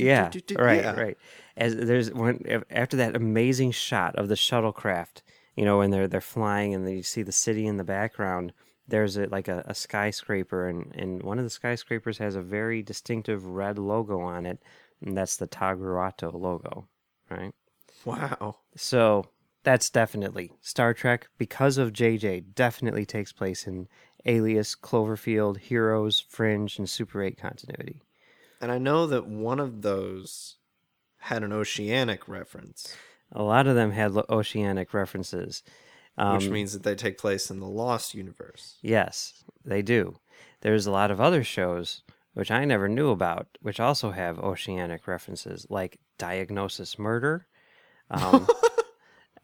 [0.00, 0.92] yeah, right, Yeah.
[1.00, 1.18] right.
[1.56, 5.22] As there's one after that amazing shot of the shuttlecraft,
[5.56, 8.52] you know, when they're they're flying and you see the city in the background.
[8.88, 12.82] There's a, like a, a skyscraper, and, and one of the skyscrapers has a very
[12.84, 14.62] distinctive red logo on it,
[15.04, 16.86] and that's the Tagruato logo,
[17.28, 17.52] right?
[18.04, 18.58] Wow.
[18.76, 19.24] So
[19.64, 22.54] that's definitely Star Trek because of JJ.
[22.54, 23.88] Definitely takes place in
[24.26, 28.02] Alias, Cloverfield, Heroes, Fringe, and Super Eight continuity.
[28.60, 30.56] And I know that one of those
[31.18, 32.94] had an oceanic reference,
[33.32, 35.62] A lot of them had oceanic references.
[36.18, 38.78] Um, which means that they take place in the Lost universe.
[38.80, 40.16] yes, they do.
[40.62, 45.08] There's a lot of other shows which I never knew about, which also have oceanic
[45.08, 47.46] references, like Diagnosis Murder,
[48.10, 48.46] um,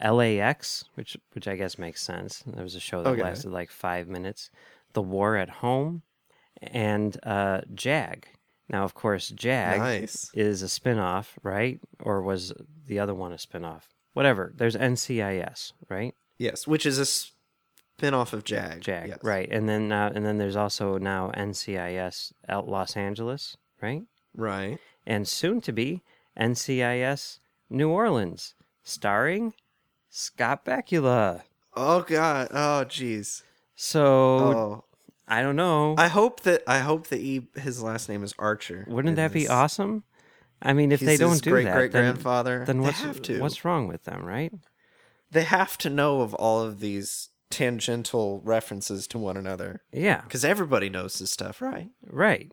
[0.03, 2.43] LAX, which which I guess makes sense.
[2.47, 3.23] There was a show that Okay.
[3.23, 4.51] lasted like five minutes.
[4.95, 6.03] The War at Home,
[6.61, 8.27] and uh, Jag.
[8.69, 10.31] Now, of course, Jag Nice.
[10.35, 11.81] is a spin-off, right?
[12.03, 12.53] Or was
[12.87, 13.89] the other one a spin-off?
[14.15, 14.53] Whatever.
[14.57, 16.15] There's NCIS, right?
[16.39, 18.81] Yes, which is a spin-off of Jag.
[18.83, 19.19] Jag, yes.
[19.23, 19.49] right?
[19.51, 24.03] And then uh, and then there's also now NCIS out Los Angeles, right?
[24.35, 24.79] Right.
[25.07, 26.03] And soon to be
[26.39, 27.39] NCIS
[27.71, 29.55] New Orleans, starring
[30.15, 31.41] Scott Bakula.
[31.75, 32.49] Oh god.
[32.51, 33.43] Oh jeez.
[33.75, 34.85] So Oh.
[35.27, 35.95] I don't know.
[35.97, 38.85] I hope that I hope that he his last name is Archer.
[38.89, 40.05] Wouldn't that be awesome?
[40.61, 42.65] I mean, if they don't do great that, great then, grandfather.
[42.67, 43.41] then They what's have to.
[43.41, 44.53] what's wrong with them, right?
[45.31, 50.45] They have to know of all of these tangential references to one another Yeah, because
[50.45, 51.89] everybody knows this stuff, right?
[52.07, 52.53] right.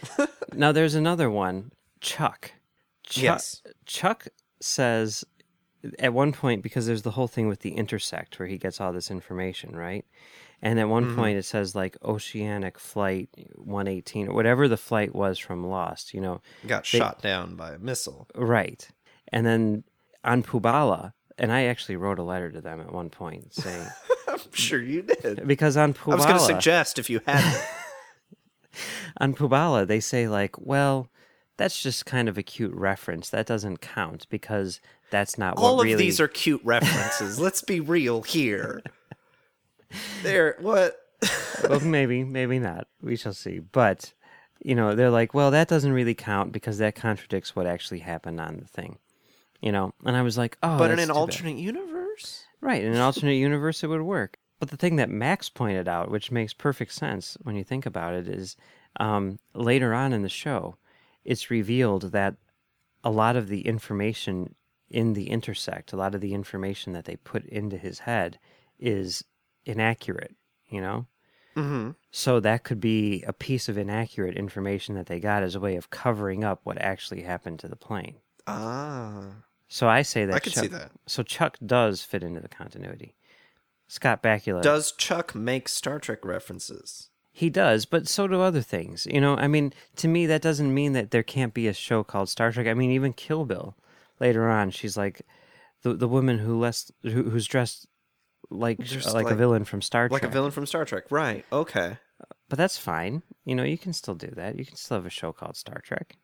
[0.54, 2.52] now there's another one, Chuck.
[3.02, 3.62] Chuck Yes.
[3.86, 4.28] Chuck
[4.60, 5.24] says
[5.98, 8.92] at one point because there's the whole thing with the intersect where he gets all
[8.92, 10.04] this information, right?
[10.64, 10.90] And at Mm-hmm.
[10.92, 16.14] one point it says like Oceanic Flight 118 or whatever the flight was from Lost,
[16.14, 16.40] you know.
[16.66, 18.28] Got They- shot down by a missile.
[18.34, 18.88] Right.
[19.32, 19.84] And then
[20.24, 23.86] on Poobala, and I actually wrote a letter to them at one point saying
[24.28, 25.46] I'm sure you did.
[25.48, 27.60] because on Poobala I was going to suggest if you hadn't.
[29.20, 31.08] on Poobala, they say like, well,
[31.56, 33.28] that's just kind of a cute reference.
[33.30, 34.80] That doesn't count because
[35.12, 36.02] that's not what all of really.
[36.02, 37.38] these are cute references.
[37.38, 38.82] Let's be real here.
[40.22, 40.96] There, what?
[41.68, 42.86] well, maybe, maybe not.
[43.02, 43.58] We shall see.
[43.58, 44.14] But
[44.64, 48.40] you know, they're like, well, that doesn't really count because that contradicts what actually happened
[48.40, 48.98] on the thing.
[49.60, 51.18] You know, and I was like, oh, but in an too bad.
[51.18, 54.38] alternate universe, Right, in an alternate universe, it would work.
[54.60, 58.14] But the thing that Max pointed out, which makes perfect sense when you think about
[58.14, 58.56] it, is
[58.98, 60.76] um, later on in the show,
[61.24, 62.36] it's revealed that
[63.04, 64.54] a lot of the information
[64.92, 68.38] in the intersect, a lot of the information that they put into his head
[68.78, 69.24] is
[69.64, 70.34] inaccurate,
[70.68, 71.06] you know?
[71.56, 71.90] mm-hmm.
[72.10, 75.76] So that could be a piece of inaccurate information that they got as a way
[75.76, 78.16] of covering up what actually happened to the plane.
[78.46, 79.24] ah,
[79.68, 80.90] So I say that I could Chuck, see that.
[81.06, 83.14] So Chuck does fit into the continuity.
[83.88, 87.10] Scott Bakula Does Chuck make Star Trek references?
[87.30, 89.06] He does, but so do other things.
[89.10, 92.04] You know, I mean, to me, that doesn't mean that there can't be a show
[92.04, 92.66] called Star Trek.
[92.66, 93.74] I mean, even Kill Bill,
[94.22, 95.20] later on, she's like
[95.82, 97.86] the the woman who less who, who's dressed
[98.50, 100.22] like Just like, a villain from Star Trek.
[100.22, 101.44] Like a villain from Star Trek, right?
[101.52, 101.98] Okay.
[102.48, 103.22] but that's fine.
[103.44, 104.58] You know, you can still do that.
[104.58, 106.16] You can still have a show called Star Trek.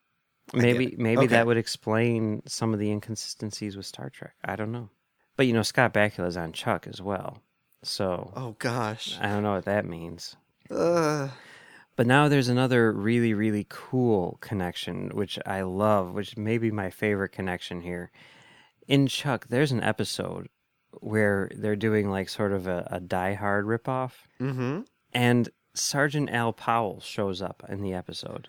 [0.53, 0.99] get Maybe it.
[0.99, 1.27] maybe Okay.
[1.29, 4.35] that would explain some of the inconsistencies with Star Trek.
[4.45, 4.91] I don't know.
[5.37, 7.41] But you know, Scott Bakula's on Chuck as well,
[7.83, 9.17] so Oh gosh.
[9.21, 10.37] I don't know what that means.
[10.71, 11.29] Uh,
[11.99, 16.91] But now there's another really, really cool connection, which I love, which may be my
[16.91, 18.13] favorite connection here.
[18.87, 20.49] In Chuck, there's an episode
[20.93, 24.83] where they're doing like sort of a, a Die Hard ripoff, mm-hmm.
[25.13, 28.47] and Sergeant Al Powell shows up in the episode.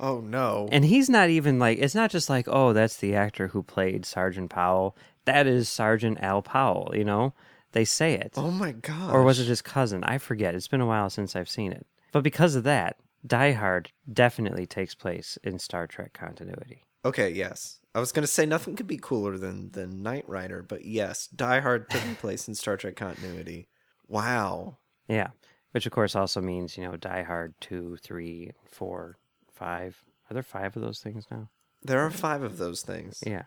[0.00, 0.66] Oh no.
[0.72, 4.06] And he's not even like, it's not just like, oh, that's the actor who played
[4.06, 4.96] Sergeant Powell.
[5.26, 7.34] That is Sergeant Al Powell, you know?
[7.72, 8.32] They say it.
[8.38, 9.12] oh my god.
[9.12, 10.02] Or was it his cousin?
[10.02, 10.54] I forget.
[10.54, 11.86] It's been a while since I've seen it.
[12.16, 16.86] But because of that, Die Hard definitely takes place in Star Trek continuity.
[17.04, 17.78] Okay, yes.
[17.94, 21.60] I was gonna say nothing could be cooler than than Knight Rider, but yes, Die
[21.60, 23.68] Hard taking place in Star Trek continuity.
[24.08, 24.78] Wow.
[25.06, 25.28] Yeah.
[25.72, 29.18] Which, of course, also means, you know, Die Hard 2, 3, 4,
[29.52, 30.04] 5.
[30.30, 31.50] Are there five of those things now?
[31.82, 33.22] There are five of those things.
[33.26, 33.42] Yeah.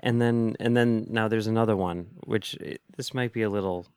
[0.00, 3.88] And then, and then now there's another one, which eh, this might be a little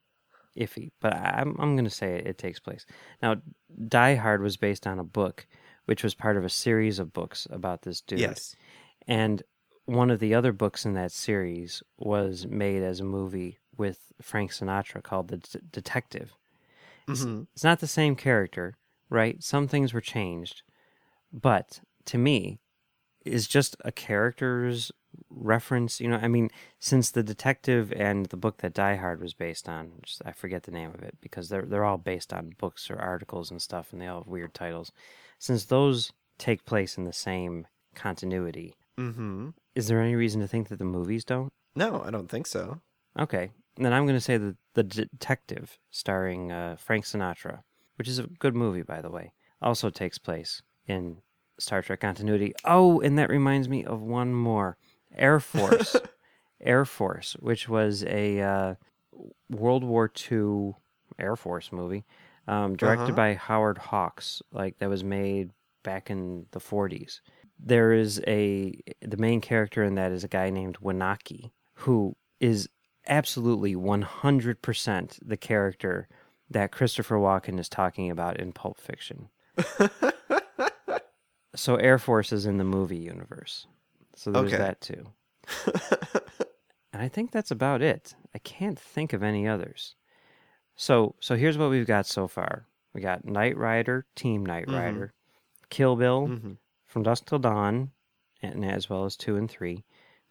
[0.58, 2.86] iffy, but I'm I'm gonna say it, it takes place.
[3.22, 3.38] Now,
[3.88, 5.48] Die Hard was based on a book,
[5.86, 8.20] which was part of a series of books about this dude.
[8.20, 8.56] Yes.
[9.08, 9.43] And
[9.86, 14.52] one of the other books in that series was made as a movie with Frank
[14.52, 16.34] Sinatra called The D- Detective.
[17.08, 17.43] It's, mm-hmm.
[17.54, 18.76] it's not the same character,
[19.10, 19.41] right?
[19.41, 20.63] Some things were changed,
[21.32, 22.60] but to me,
[23.24, 24.91] is just a character's
[25.30, 25.99] reference.
[26.01, 26.49] You know, I mean,
[26.80, 29.91] since the detective and the book that Die Hard was based on,
[30.25, 33.51] I forget the name of it because they're they're all based on books or articles
[33.51, 34.91] and stuff, and they all have weird titles.
[35.39, 39.49] Since those take place in the same continuity, Mm-hmm.
[39.75, 41.53] is there any reason to think that the movies don't?
[41.75, 42.82] No, I don't think so.
[43.19, 47.60] Okay, then I'm going to say that the detective, starring uh, Frank Sinatra,
[47.97, 51.17] which is a good movie by the way, also takes place in
[51.60, 52.53] Star Trek continuity.
[52.65, 54.77] Oh, and that reminds me of one more,
[55.15, 55.96] Air Force,
[56.62, 58.76] Air Force, which was a uh,
[59.50, 60.74] World War II
[61.20, 62.06] Air Force movie,
[62.48, 63.15] um, directed Uh-huh.
[63.15, 65.52] by Howard Hawks, like that was made
[65.84, 67.22] back in the 40s.
[67.60, 72.70] There is a the main character in that is a guy named Winocki who is
[73.08, 76.08] absolutely 100% the character
[76.50, 79.30] that Christopher Walken is talking about in Pulp Fiction.
[81.56, 83.67] so Air Force is in the movie universe.
[84.17, 84.58] So there's Okay.
[84.63, 85.06] that too.
[86.93, 88.15] and I think that's about it.
[88.34, 89.95] I can't think of any others.
[90.75, 92.65] So so here's what we've got so far.
[92.93, 95.13] We got Knight Rider, Team Knight Rider,
[95.69, 96.58] Kill Bill, Mhm.
[96.86, 97.91] From Dusk Till Dawn,
[98.41, 99.84] and as well as two and three,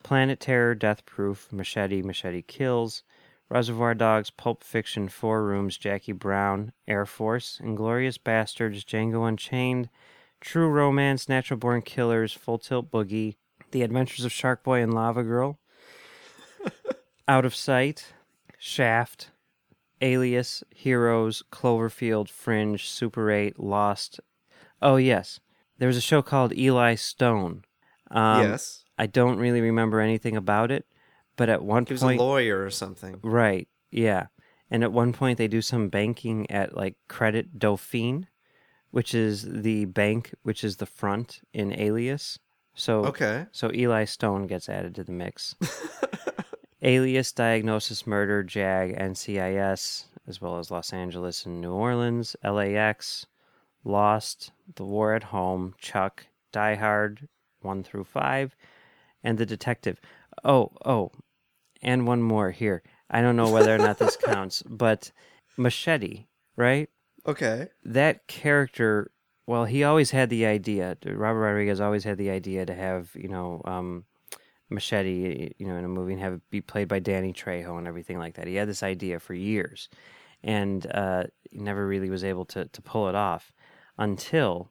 [0.03, 3.03] Planet Terror, Death Proof, Machete, Machete Kills,
[3.49, 9.89] Reservoir Dogs, Pulp Fiction, Four Rooms, Jackie Brown, Air Force, Inglourious Basterds, Django Unchained,
[10.41, 13.37] True Romance, Natural Born Killers, Full Tilt Boogie,
[13.77, 15.59] The Adventures of Shark Boy and Lava Girl,
[17.29, 18.15] Out of Sight,
[18.57, 19.29] Shaft,
[20.01, 24.19] Alias, Heroes, Cloverfield, Fringe, Super 8, Lost.
[24.81, 25.41] Oh, yes.
[25.77, 27.65] There was a show called Eli Stone.
[28.11, 28.83] Um, yes.
[28.97, 30.87] I don't really remember anything about it,
[31.37, 33.21] but at one point He was a lawyer or something.
[33.23, 34.29] Right, yeah.
[34.71, 38.29] And at one point, they do some banking at like Credit Dauphine,
[38.91, 42.39] which is the bank, which is the front in Alias.
[42.77, 43.47] So Okay.
[43.53, 45.57] so Eli Stone gets added to the mix.
[46.83, 53.27] Alias, Diagnosis, Murder, JAG, NCIS, as well as Los Angeles and New Orleans, LAX,
[53.83, 57.29] Lost, The War at Home, Chuck, Die Hard,
[57.63, 58.55] 1 through 5,
[59.25, 59.99] and The Detective.
[60.45, 61.11] Oh, oh,
[61.83, 62.83] and one more here.
[63.11, 65.11] I don't know whether or not this counts, but
[65.57, 66.91] Machete, right?
[67.27, 67.69] Okay.
[67.85, 69.11] that character
[69.47, 73.29] well he always had the idea robert rodriguez always had the idea to have you
[73.29, 74.05] know um
[74.69, 77.87] machete you know in a movie and have it be played by danny trejo and
[77.87, 78.47] everything like that.
[78.47, 79.89] He had this idea for years
[80.43, 83.53] and uh he never really was able to to pull it off
[83.97, 84.71] until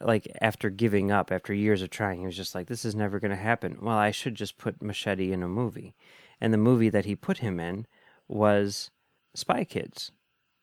[0.00, 3.18] like after giving up after years of trying he was just like this is never
[3.18, 3.78] going to happen.
[3.80, 5.94] Well i should just put machete in a movie.
[6.38, 7.86] And the movie that he put him in
[8.28, 8.90] was
[9.34, 10.12] spy kids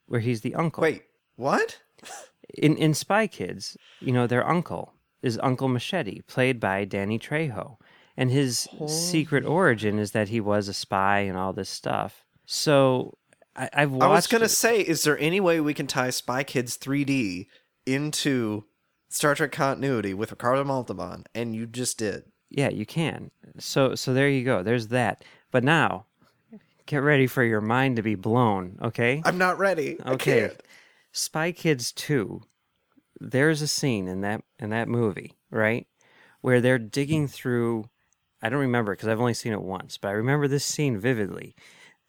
[0.06, 0.84] where he's the uncle.
[0.84, 1.82] Wait, what?
[2.54, 7.78] In in Spy Kids, you know, their uncle is Uncle Machete, played by Danny Trejo,
[8.18, 12.26] and his secret origin is that he was a spy and all this stuff.
[12.46, 13.18] So
[13.56, 14.04] I, I've watched.
[14.04, 14.50] I was gonna it.
[14.50, 17.48] say, is there any way we can tie Spy Kids 3D
[17.86, 18.66] into
[19.10, 21.26] Star Trek continuity with Ricardo Montalban?
[21.34, 22.24] And you just did.
[22.50, 23.32] yeah, you can.
[23.60, 24.62] So so there you go.
[24.64, 25.24] There's that.
[25.52, 26.06] But now,
[26.88, 28.78] get ready for your mind to be blown.
[28.82, 29.22] Okay.
[29.24, 29.98] I'm not ready.
[30.04, 30.52] I Okay.
[31.14, 32.42] Spy Kids 2,
[33.20, 35.88] there's a scene in that in that movie, right?
[36.42, 37.90] Where they're digging through
[38.42, 41.56] I don't remember because I've only seen it once, but I remember this scene vividly.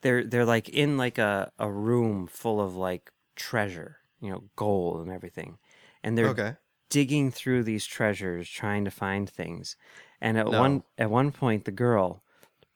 [0.03, 5.03] They're they're like in like a, a room full of like treasure, you know, gold
[5.03, 5.59] and everything.
[6.03, 6.57] And they're Okay.
[6.90, 9.77] digging through these treasures trying to find things.
[10.21, 10.59] And at No.
[10.61, 12.25] one at one point the girl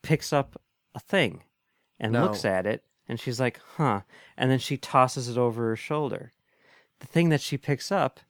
[0.03, 0.61] picks up
[0.95, 1.45] a thing
[2.01, 2.23] and No.
[2.23, 4.03] looks at it and she's like, "Huh."
[4.37, 6.33] And then she tosses it over her shoulder.
[7.01, 8.21] The thing that she picks up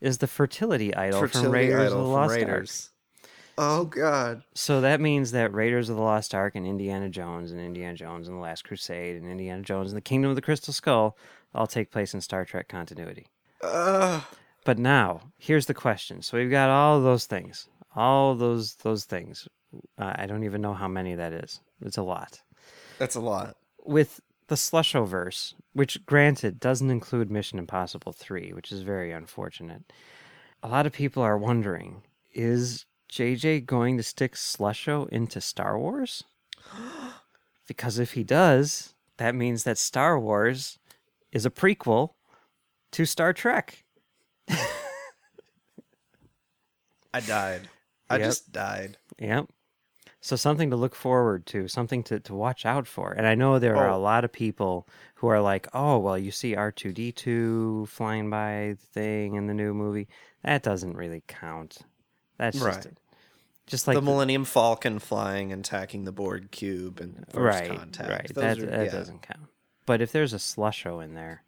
[0.00, 2.66] is the fertility idol from Raiders idol of the Lost Ark.
[3.60, 4.42] Oh God.
[4.54, 8.28] So that means that Raiders of the Lost Ark and Indiana Jones and Indiana Jones
[8.28, 11.16] and the Last Crusade and Indiana Jones and the Kingdom of the Crystal Skull
[11.54, 13.26] all take place in Star Trek continuity.
[13.62, 14.20] Uh,
[14.64, 16.22] But now, here's the question.
[16.22, 19.48] So we've got all those things, all those those things.
[19.98, 21.60] Uh, I don't even know how many that is.
[21.80, 22.40] It's a lot.
[22.98, 23.56] that's a lot.
[23.84, 29.92] With the Slushoverse, which granted doesn't include Mission Impossible 3, which is very unfortunate.
[30.62, 32.02] A lot of people are wondering,
[32.34, 36.24] is JJ going to stick Slusho into Star Wars?
[37.66, 40.78] Because if he does, that means that Star Wars
[41.32, 42.14] is a prequel
[42.92, 43.84] to Star Trek.
[47.12, 47.68] I died.
[48.08, 48.26] I Yep.
[48.26, 48.96] just died.
[49.18, 49.48] Yep.
[50.20, 53.12] So something to look forward to, something to, to watch out for.
[53.12, 54.00] And I know there are a Oh.
[54.00, 59.34] lot of people who are like, oh, well, you see R2D2 flying by the thing
[59.34, 60.08] in the new movie.
[60.42, 61.78] That doesn't really count.
[62.36, 62.98] That's just, Right.
[63.66, 67.78] just like the the- Millennium Falcon flying and attacking the Borg cube and first right,
[67.78, 68.08] contact.
[68.10, 68.34] right.
[68.34, 68.90] Those That, are- that yeah.
[68.92, 69.46] doesn't count.
[69.86, 71.42] But if there's a Slusho in there,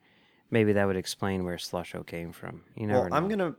[0.51, 2.63] maybe that would explain where Slusho came from.
[2.77, 3.17] You never Well, know.
[3.17, 3.55] I'm gonna.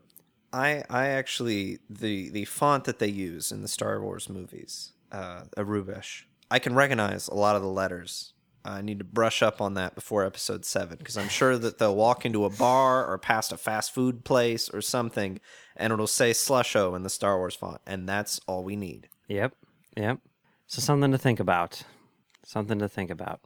[0.54, 5.44] I I actually the the font that they use in the Star Wars movies, uh,
[5.58, 6.24] Aurebesh.
[6.50, 8.34] I can recognize a lot of the letters.
[8.64, 11.96] I need to brush up on that before episode seven because I'm sure that they'll
[11.96, 15.40] walk into a bar or past a fast food place or something,
[15.76, 19.10] and it'll say Slusho in the Star Wars font, and that's all we need.
[19.28, 19.56] Yep.
[19.98, 20.20] Yep.
[20.68, 21.84] So something to think about.
[22.44, 23.42] Something to think about.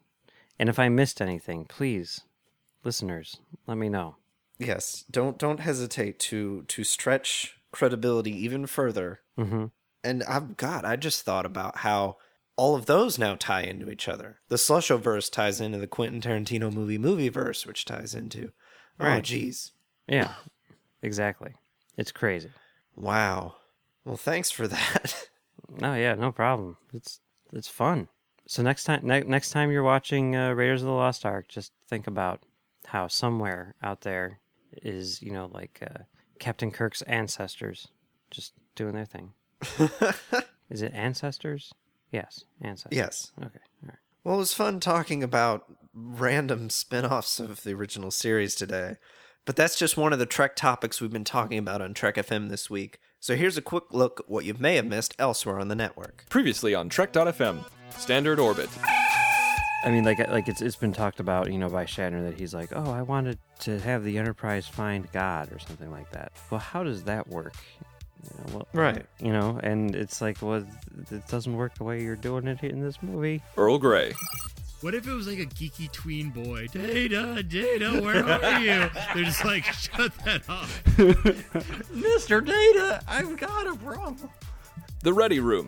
[0.60, 2.22] And if I missed anything, please,
[2.84, 3.38] listeners,
[3.68, 4.18] let me know.
[4.58, 9.22] Yes, don't don't hesitate to to stretch credibility even further.
[9.38, 9.66] Mm-hmm.
[10.06, 12.18] And I've God, I just thought about how
[12.56, 14.38] all of those now tie into each other.
[14.48, 18.52] The Slusho verse ties into the Quentin Tarantino movie movie verse, which ties into.
[19.00, 19.24] Oh, Right.
[19.24, 19.72] jeez.
[20.08, 20.34] Yeah.
[21.02, 21.54] Exactly.
[21.98, 22.50] It's crazy.
[22.96, 23.56] Wow.
[24.06, 25.30] Well, thanks for that.
[25.70, 26.78] No, yeah, no problem.
[26.94, 27.20] It's
[27.52, 28.08] it's fun.
[28.48, 31.72] So next time, ne- next time you're watching uh, Raiders of the Lost Ark, just
[31.90, 32.44] think about
[32.86, 34.40] how somewhere out there
[34.84, 36.04] is, you know, like uh,
[36.40, 37.88] Captain Kirk's ancestors,
[38.30, 39.34] just doing their thing.
[40.70, 41.74] is it ancestors?
[42.12, 42.98] Yes, ancestors.
[42.98, 43.32] yes.
[43.40, 43.60] Okay.
[43.84, 43.98] All right.
[44.24, 48.96] Well, it was fun talking about random spin-offs of the original series today.
[49.46, 52.50] But that's just one of the Trek topics we've been talking about on Trek FM
[52.50, 53.00] this week.
[53.20, 56.26] So here's a quick look at what you may have missed elsewhere on the network.
[56.30, 58.70] Previously on Trek.fm, Standard Orbit.
[59.84, 62.56] I mean, like, like it's it's been talked about, you know, by Shatner that he's
[62.56, 66.32] like, oh, I wanted to have the Enterprise find God or something like that.
[66.50, 67.54] Well, how does that work?
[68.26, 69.06] You know, well, Right.
[69.20, 70.66] You know, and it's like, well,
[71.12, 73.42] it doesn't work the way you're doing it in this movie.
[73.58, 74.14] Earl Grey.
[74.82, 76.68] What if it was like a geeky tween boy?
[76.68, 78.90] Data, Data, where are you?
[79.16, 80.84] They're just like, shut that off.
[81.94, 82.46] Mr.
[82.46, 84.30] Data, I've got a problem.
[85.02, 85.68] The Ready Room.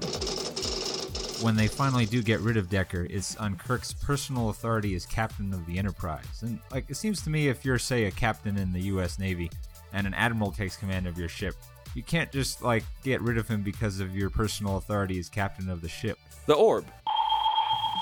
[1.42, 5.54] when they finally do get rid of Decker, it's on Kirk's personal authority as captain
[5.54, 6.42] of the Enterprise.
[6.42, 9.50] And like it seems to me if you're say a captain in the US Navy
[9.94, 11.56] and an admiral takes command of your ship,
[11.98, 15.68] you can't just like get rid of him because of your personal authority as captain
[15.68, 16.20] of the ship.
[16.46, 16.86] The Orb.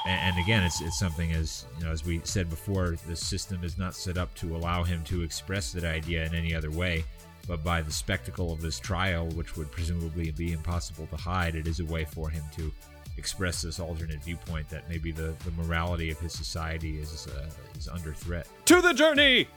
[0.06, 3.64] And, and again, it's, it's something as you know, as we said before, the system
[3.64, 7.06] is not set up to allow him to express that idea in any other way.
[7.48, 11.66] But by the spectacle of this trial, which would presumably be impossible to hide, it
[11.66, 12.74] is a way for him to
[13.18, 17.46] express this alternate viewpoint that maybe the, the morality of his society is uh,
[17.78, 18.46] is under threat.
[18.66, 19.48] To the journey!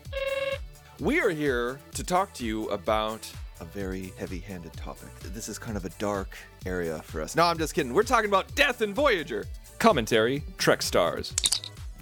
[1.00, 3.28] We are here to talk to you about
[3.60, 5.08] a very heavy handed topic.
[5.20, 6.36] This is kind of a dark
[6.66, 7.34] area for us.
[7.36, 7.92] No, I'm just kidding.
[7.94, 9.46] We're talking about death and Voyager.
[9.78, 11.34] Commentary Trek Stars.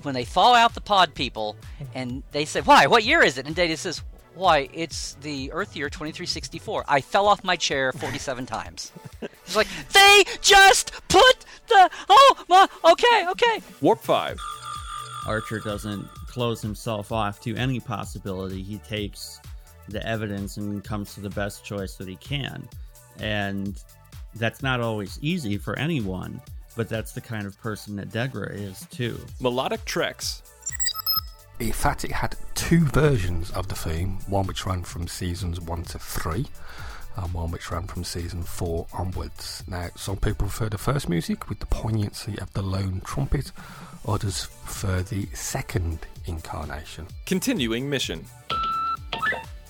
[0.02, 1.57] when they thaw out the pod people
[1.94, 2.86] and they say, Why?
[2.86, 3.46] What year is it?
[3.46, 4.02] And Data says,
[4.34, 6.84] Why, it's the Earth year 2364.
[6.88, 8.92] I fell off my chair 47 times.
[9.20, 11.90] It's like, They just put the.
[12.09, 12.68] Oh, my.
[12.92, 13.62] Okay, okay.
[13.80, 14.38] Warp 5.
[15.26, 18.62] Archer doesn't close himself off to any possibility.
[18.62, 19.40] He takes
[19.89, 22.68] the evidence and comes to the best choice that he can.
[23.18, 23.82] And
[24.34, 26.41] that's not always easy for anyone,
[26.76, 29.18] but that's the kind of person that Degra is too.
[29.41, 30.43] Melodic Treks.
[31.59, 35.84] In fact, it had two versions of the theme one which ran from seasons 1
[35.84, 36.45] to 3,
[37.16, 39.64] and one which ran from season 4 onwards.
[39.66, 43.53] Now, some people prefer the first music with the poignancy of the lone trumpet,
[44.07, 47.07] others prefer the second incarnation.
[47.24, 48.26] Continuing mission.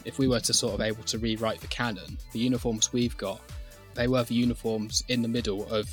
[0.07, 3.41] If we were to sort of able to rewrite the canon, the uniforms we've got,
[3.95, 5.91] they were the uniforms in the middle of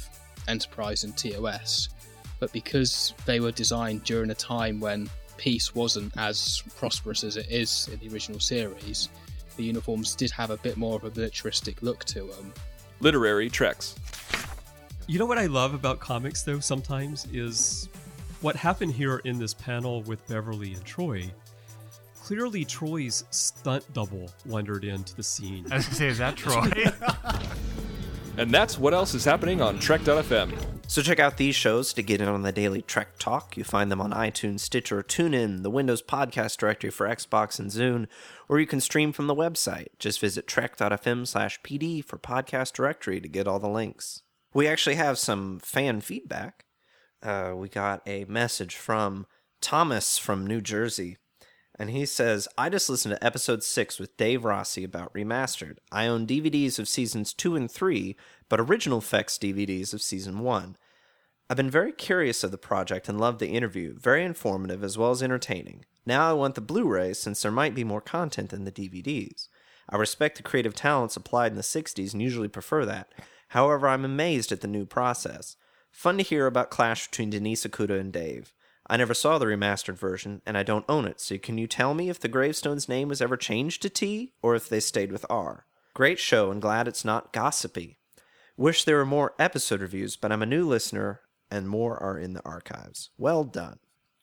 [0.48, 1.90] Enterprise and TOS.
[2.40, 7.48] But because they were designed during a time when peace wasn't as prosperous as it
[7.50, 9.10] is in the original series,
[9.58, 12.54] the uniforms did have a bit more of a militaristic look to them.
[13.00, 13.96] Literary Treks.
[15.08, 17.90] You know what I love about comics, though, sometimes is
[18.42, 21.32] what happened here in this panel with Beverly and Troi.
[22.24, 25.66] Clearly, Troi's stunt double wandered into the scene.
[25.72, 26.70] I was gonna say, is that Troi?
[28.36, 30.58] And that's what else is happening on Trek.fm.
[30.88, 33.56] So check out these shows to get in on the daily Trek Talk.
[33.56, 38.08] You find them on iTunes, Stitcher, TuneIn, the Windows Podcast Directory for Xbox and Zune,
[38.50, 39.90] or you can stream from the website.
[40.00, 44.24] Just visit trek.fm slash PD for podcast directory to get all the links.
[44.52, 46.66] We actually have some fan feedback.
[47.22, 49.28] Uh, we got a message from
[49.62, 51.18] Thomas from New Jersey.
[51.80, 55.78] And he says, I just listened to episode 6 with Dave Rossi about Remastered.
[55.92, 58.16] I own DVDs of seasons 2 and 3,
[58.48, 60.78] but original effects DVDs of season 1.
[61.50, 65.12] I've been very curious of the project and loved the interview, very informative as well
[65.12, 65.86] as entertaining.
[66.06, 69.48] Now I want the Blu ray since there might be more content than the DVDs.
[69.90, 73.12] I respect the creative talents applied in the 60s and usually prefer that.
[73.50, 75.56] However, I'm amazed at the new process.
[75.92, 78.54] Fun to hear about clash between Denise Okuda and Dave.
[78.88, 81.94] I never saw the remastered version, and I don't own it, so can you tell
[81.94, 85.26] me if the gravestone's name was ever changed to T, or if they stayed with
[85.30, 85.66] R?
[85.94, 87.98] Great show, and glad it's not gossipy.
[88.58, 92.34] Wish there were more episode reviews, but I'm a new listener, and more are in
[92.34, 93.10] the archives.
[93.18, 93.80] Well done.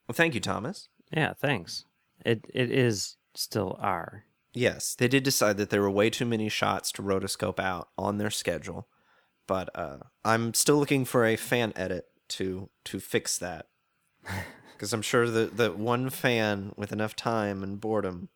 [0.07, 0.89] Well, thank you, Thomas.
[1.11, 1.85] Yeah, thanks.
[2.25, 4.25] It it is still R.
[4.53, 8.19] Yes, they did decide that there were way too many shots to rotoscope out on
[8.19, 8.89] their schedule,
[9.47, 13.67] but uh, I'm still looking for a fan edit to to fix that
[14.73, 18.29] because I'm sure that that one fan with enough time and boredom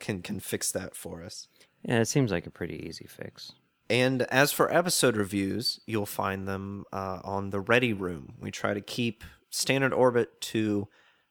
[0.00, 1.48] can can fix that for us.
[1.82, 3.52] Yeah, it seems like a pretty easy fix.
[3.88, 8.34] And as for episode reviews, you'll find them uh, on the Ready Room.
[8.40, 10.88] We try to keep Standard Orbit to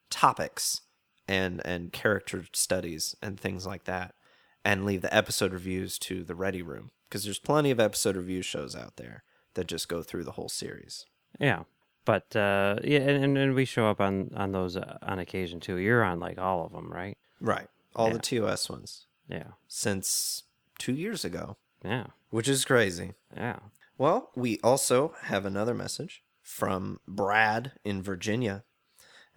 [0.09, 0.81] topics
[1.27, 4.15] and and character studies and things like that,
[4.63, 8.41] and leave the episode reviews to the Ready Room because there's plenty of episode review
[8.41, 9.23] shows out there
[9.55, 11.05] that just go through the whole series.
[11.39, 11.63] Yeah,
[12.05, 15.77] but uh, yeah, and, and we show up on on those uh, on occasion too.
[15.77, 17.17] You're on like all of them, right?
[17.41, 18.13] Right, all Yeah.
[18.13, 19.07] the TOS ones.
[19.27, 19.51] Yeah.
[19.67, 20.43] since
[20.77, 21.57] two years ago.
[21.83, 22.07] Yeah.
[22.29, 23.13] which is crazy.
[23.35, 23.57] Yeah.
[23.97, 28.63] Well, we also have another message from Brad in Virginia.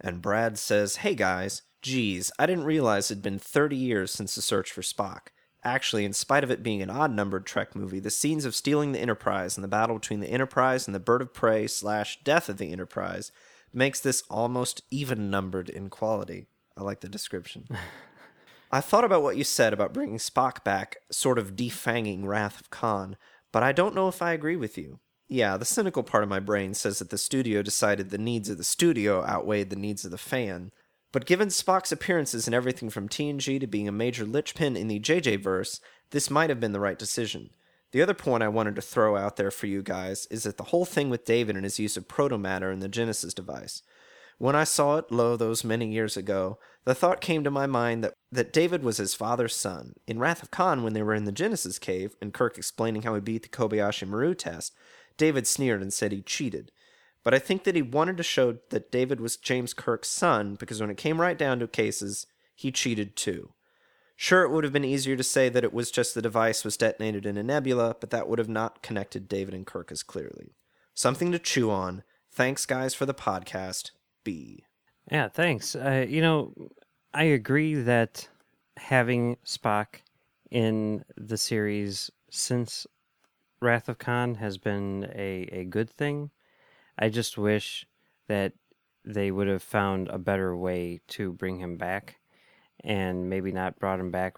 [0.01, 4.41] And Brad says, Hey guys, geez, I didn't realize it'd been 30 years since the
[4.41, 5.27] search for Spock.
[5.63, 8.93] Actually, in spite of it being an odd numbered Trek movie, the scenes of stealing
[8.93, 12.47] the Enterprise and the battle between the Enterprise and the Bird of Prey slash Death
[12.47, 13.31] of the Enterprise
[13.73, 16.47] makes this almost even numbered in quality.
[16.77, 17.67] I like the description.
[18.71, 22.69] I thought about what you said about bringing Spock back, sort of defanging Wrath of
[22.69, 23.17] Khan,
[23.51, 24.99] but I don't know if I agree with you.
[25.27, 28.57] Yeah, the cynical part of my brain says that the studio decided the needs of
[28.57, 30.71] the studio outweighed the needs of the fan.
[31.11, 34.99] But given Spock's appearances in everything from TNG to being a major linchpin in the
[34.99, 35.79] JJ verse,
[36.11, 37.49] this might have been the right decision.
[37.91, 40.65] The other point I wanted to throw out there for you guys is that the
[40.65, 43.81] whole thing with David and his use of protomatter in the Genesis device.
[44.37, 48.03] When I saw it, lo, those many years ago, the thought came to my mind
[48.03, 49.93] that, that David was his father's son.
[50.07, 53.15] In Wrath of Khan, when they were in the Genesis cave, and Kirk explaining how
[53.15, 54.73] he beat the Kobayashi Maru test,
[55.17, 56.71] David sneered and said he cheated.
[57.23, 60.79] But I think that he wanted to show that David was James Kirk's son because
[60.79, 63.53] when it came right down to cases, he cheated too.
[64.15, 66.75] Sure, it would have been easier to say that it was just the device was
[66.75, 70.55] detonated in a nebula, but that would have not connected David and Kirk as clearly.
[70.93, 72.03] Something to chew on.
[72.31, 73.91] Thanks, guys, for the podcast.
[74.25, 74.65] B.
[75.09, 75.75] Yeah, thanks.
[75.75, 76.53] Uh, you know,
[77.13, 78.27] I agree that
[78.75, 80.01] having Spock
[80.51, 82.85] in the series since
[83.61, 86.31] Wrath of Khan has been a, a good thing.
[86.99, 87.87] I just wish
[88.27, 88.53] that
[89.05, 92.17] they would have found a better way to bring him back
[92.83, 94.35] and maybe not brought him back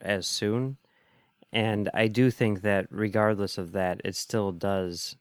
[0.00, 0.78] as soon.
[1.52, 5.16] And I do think that regardless of that, it still does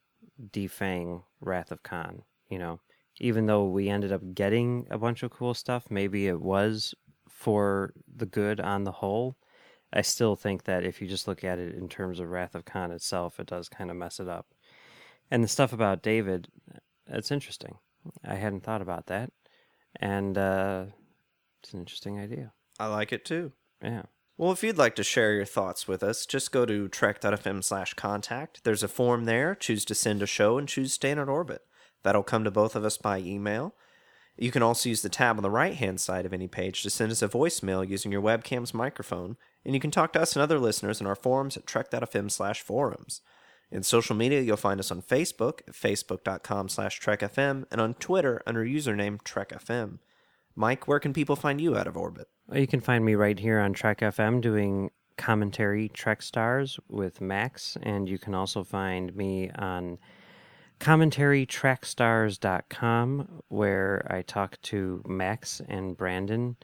[0.51, 2.79] defang Wrath of Khan, you know
[3.19, 6.95] even though we ended up getting a bunch of cool stuff, maybe it was
[7.27, 9.35] for the good on the whole.
[9.91, 12.65] I still think that if you just look at it in terms of Wrath of
[12.65, 14.47] Khan itself, it does kind of mess it up.
[15.31, 16.47] And the stuff about David,
[17.07, 17.77] it's interesting.
[18.23, 19.31] I hadn't thought about that.
[19.95, 20.85] And uh,
[21.61, 22.53] it's an interesting idea.
[22.79, 23.51] I like it too.
[23.83, 24.03] Yeah.
[24.37, 27.93] Well, if you'd like to share your thoughts with us, just go to trek.fm slash
[27.95, 28.63] contact.
[28.63, 29.53] There's a form there.
[29.53, 31.61] Choose to send a show and choose Standard Orbit.
[32.03, 33.75] That'll come to both of us by email.
[34.37, 36.89] You can also use the tab on the right hand side of any page to
[36.89, 40.41] send us a voicemail using your webcam's microphone, and you can talk to us and
[40.41, 43.19] other listeners in our forums at trek.fm slash forums.
[43.71, 48.41] In social media, you'll find us on Facebook at facebook.com slash trekfm and on Twitter
[48.47, 49.99] under username trekfm.
[50.55, 52.27] Mike, where can people find you out of orbit?
[52.47, 57.21] Well, you can find me right here on Trek FM doing commentary Trek Stars with
[57.21, 59.99] Max, and you can also find me on
[60.79, 66.55] commentarytrackstars.com where I talk to Max and Brandon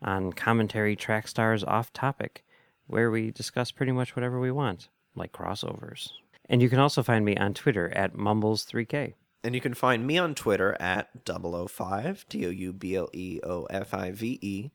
[0.00, 2.44] on commentary track stars off topic
[2.86, 6.10] where we discuss pretty much whatever we want like crossovers.
[6.48, 9.14] And you can also find me on Twitter at Mumbles3K.
[9.42, 13.40] And you can find me on Twitter at 005, D O U B L E
[13.44, 14.70] O F I V E.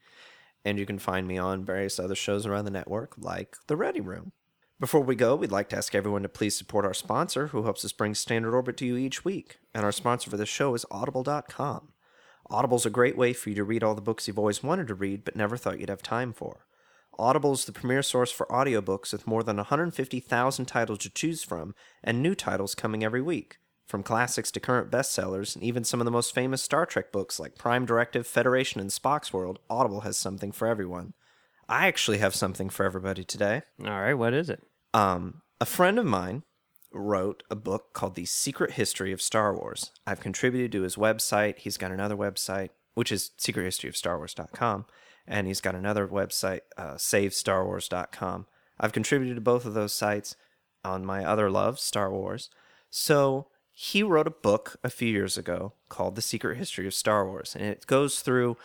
[0.66, 4.02] And you can find me on various other shows around the network, like The Ready
[4.02, 4.32] Room.
[4.80, 7.84] Before we go, we'd like to ask everyone to please support our sponsor, who helps
[7.84, 9.58] us bring Standard Orbit to you each week.
[9.74, 11.90] And our sponsor for this show is Audible.com.
[12.50, 14.96] Audible's a great way for you to read all the books you've always wanted to
[14.96, 16.66] read but never thought you'd have time for.
[17.20, 21.76] Audible is the premier source for audiobooks with more than 150,000 titles to choose from
[22.04, 23.58] and new titles coming every week.
[23.86, 27.40] From classics to current bestsellers, and even some of the most famous Star Trek books
[27.40, 31.14] like Prime Directive, Federation, and Spock's World, Audible has something for everyone.
[31.68, 33.64] I actually have something for everybody today.
[33.84, 34.64] All right, what is it?
[34.94, 36.44] Um, a friend of mine
[36.94, 39.92] wrote a book called The Secret History of Star Wars.
[40.08, 41.60] I've contributed to his website.
[41.60, 44.86] He's got another website, which is secrethistoryofstarwars.com,
[45.30, 48.48] and he's got another website, uh, savestarwars.com.
[48.80, 50.36] I've contributed to both of those sites
[50.84, 52.50] on my other love, Star Wars.
[52.90, 57.28] So he wrote a book a few years ago called The Secret History of Star
[57.28, 58.58] Wars, and it goes through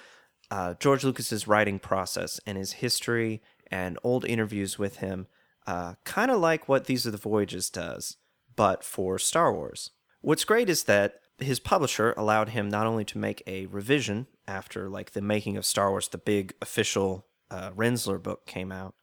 [0.50, 5.26] uh, George Lucas's writing process and his history and old interviews with him,
[5.66, 8.16] uh, kind of like what These Are the Voyages does,
[8.56, 9.90] but for Star Wars.
[10.20, 14.88] What's great is that his publisher allowed him not only to make a revision after
[14.88, 18.94] like the making of Star Wars, the big official uh, Rinzler book came out,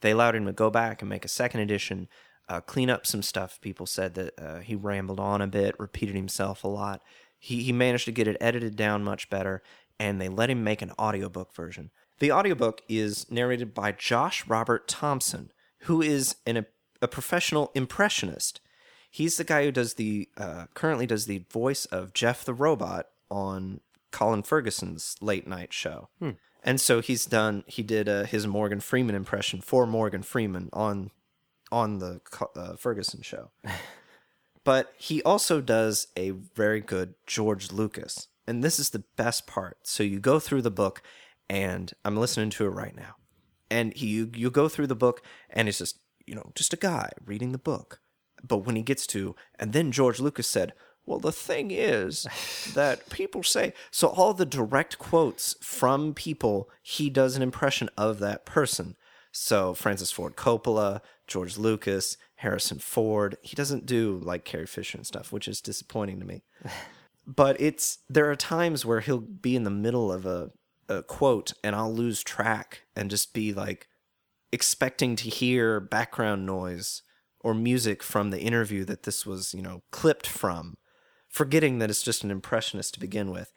[0.00, 2.08] they allowed him to go back and make a second edition,
[2.48, 3.60] uh, clean up some stuff.
[3.60, 7.02] People said that uh, he rambled on a bit, repeated himself a lot.
[7.38, 9.62] He, he managed to get it edited down much better,
[9.98, 11.90] and they let him make an audiobook version.
[12.18, 16.66] The audiobook is narrated by Josh Robert Thompson, who is an, a,
[17.02, 18.60] a professional impressionist.
[19.10, 23.06] He's the guy who does the uh, currently does the voice of Geoff the robot
[23.30, 23.80] on
[24.10, 26.08] Colin Ferguson's late night show.
[26.18, 26.30] Hmm.
[26.62, 27.62] And so he's done.
[27.66, 31.10] He did uh, his Morgan Freeman impression for Morgan Freeman on
[31.70, 32.20] on the
[32.56, 33.50] uh, Ferguson show.
[34.64, 39.78] but he also does a very good George Lucas, and this is the best part.
[39.84, 41.02] So you go through the book,
[41.48, 43.14] and I'm listening to it right now,
[43.70, 46.76] and he you, you go through the book, and it's just you know just a
[46.76, 48.00] guy reading the book.
[48.42, 50.72] But when he gets to, and then George Lucas said,
[51.06, 52.26] well, the thing is
[52.74, 54.08] that people say so.
[54.08, 58.96] All the direct quotes from people, he does an impression of that person.
[59.30, 63.38] So Francis Ford Coppola, George Lucas, Harrison Ford.
[63.42, 66.42] He doesn't do like Carrie Fisher and stuff, which is disappointing to me.
[67.26, 70.50] but it's there are times where he'll be in the middle of a,
[70.88, 73.88] a quote and I'll lose track and just be like
[74.52, 77.02] expecting to hear background noise
[77.40, 80.76] or music from the interview that this was, you know, clipped from
[81.36, 83.52] forgetting that it's just an impressionist to begin with.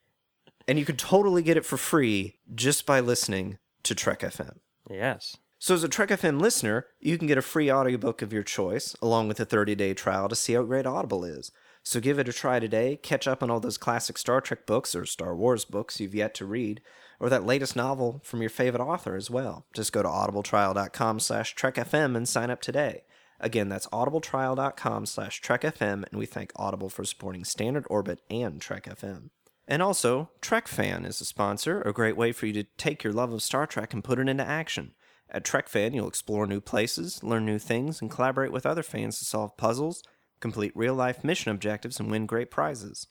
[0.68, 4.58] and you could totally get it for free just by listening to Trek FM.
[4.90, 5.36] Yes.
[5.60, 8.96] So, as a Trek FM listener, you can get a free audiobook of your choice,
[9.00, 11.52] along with a 30 day trial to see how great Audible is.
[11.84, 14.96] So, give it a try today, catch up on all those classic Star Trek books
[14.96, 16.82] or Star Wars books you've yet to read,
[17.20, 19.66] or that latest novel from your favorite author as well.
[19.72, 23.04] Just go to audibletrial.com slash trekfm and sign up today.
[23.44, 28.84] Again, that's audibletrial.com slash trekfm, and we thank Audible for supporting Standard Orbit and Trek
[28.86, 29.28] FM.
[29.68, 33.34] And also, TrekFan is a sponsor, a great way for you to take your love
[33.34, 34.94] of Star Trek and put it into action.
[35.28, 39.26] At TrekFan, you'll explore new places, learn new things, and collaborate with other fans to
[39.26, 40.02] solve puzzles,
[40.40, 43.08] complete real life mission objectives, and win great prizes.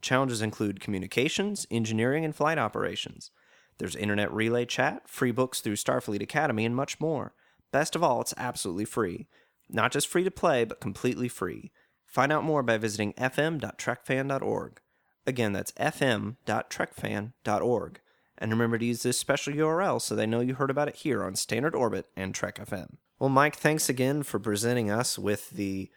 [0.00, 3.32] Challenges include communications, engineering, and flight operations.
[3.78, 7.34] There's internet relay chat, free books through Starfleet Academy, and much more.
[7.72, 9.26] Best of all, it's absolutely free.
[9.72, 11.72] Not just free to play, but completely free.
[12.06, 14.80] Find out more by visiting fm.trekfan.org.
[15.26, 18.00] Again, that's fm.trekfan.org.
[18.38, 21.24] And remember to use this special URL so they know you heard about it here
[21.24, 22.96] on Standard Orbit and Trek FM.
[23.18, 25.90] Well, Mike, thanks again for presenting us with the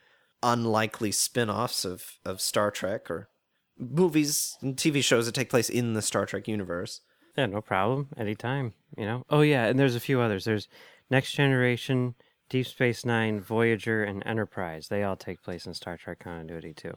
[0.43, 3.29] unlikely spin offs of, of Star Trek or
[3.77, 7.01] movies and TV shows that take place in the Star Trek universe.
[7.35, 8.09] Yeah, no problem.
[8.15, 9.25] Anytime, you know.
[9.29, 10.45] Oh yeah, and there's a few others.
[10.45, 10.69] There's
[11.09, 12.15] Next Generation,
[12.49, 14.87] Deep Space Nine, Voyager, and Enterprise.
[14.87, 16.93] They all take place in Star Trek continuity too.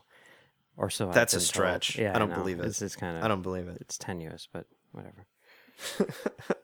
[0.76, 1.48] Or so I've That's a been told.
[1.48, 1.98] stretch.
[1.98, 2.36] Yeah, I don't know.
[2.36, 2.62] believe it.
[2.62, 3.24] This is kind of.
[3.24, 3.78] I don't believe it.
[3.80, 5.26] It's tenuous, but whatever.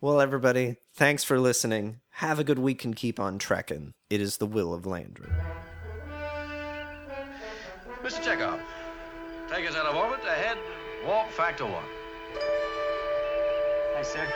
[0.00, 2.00] Well, everybody, thanks for listening.
[2.14, 3.94] Have a good week and keep on trekking.
[4.10, 5.30] It is the will of Landru.
[8.02, 8.20] Mr.
[8.20, 8.58] Chekhov,
[9.48, 10.58] take us out of orbit ahead,
[11.06, 11.84] warp factor one.
[13.94, 14.26] Hi, sir.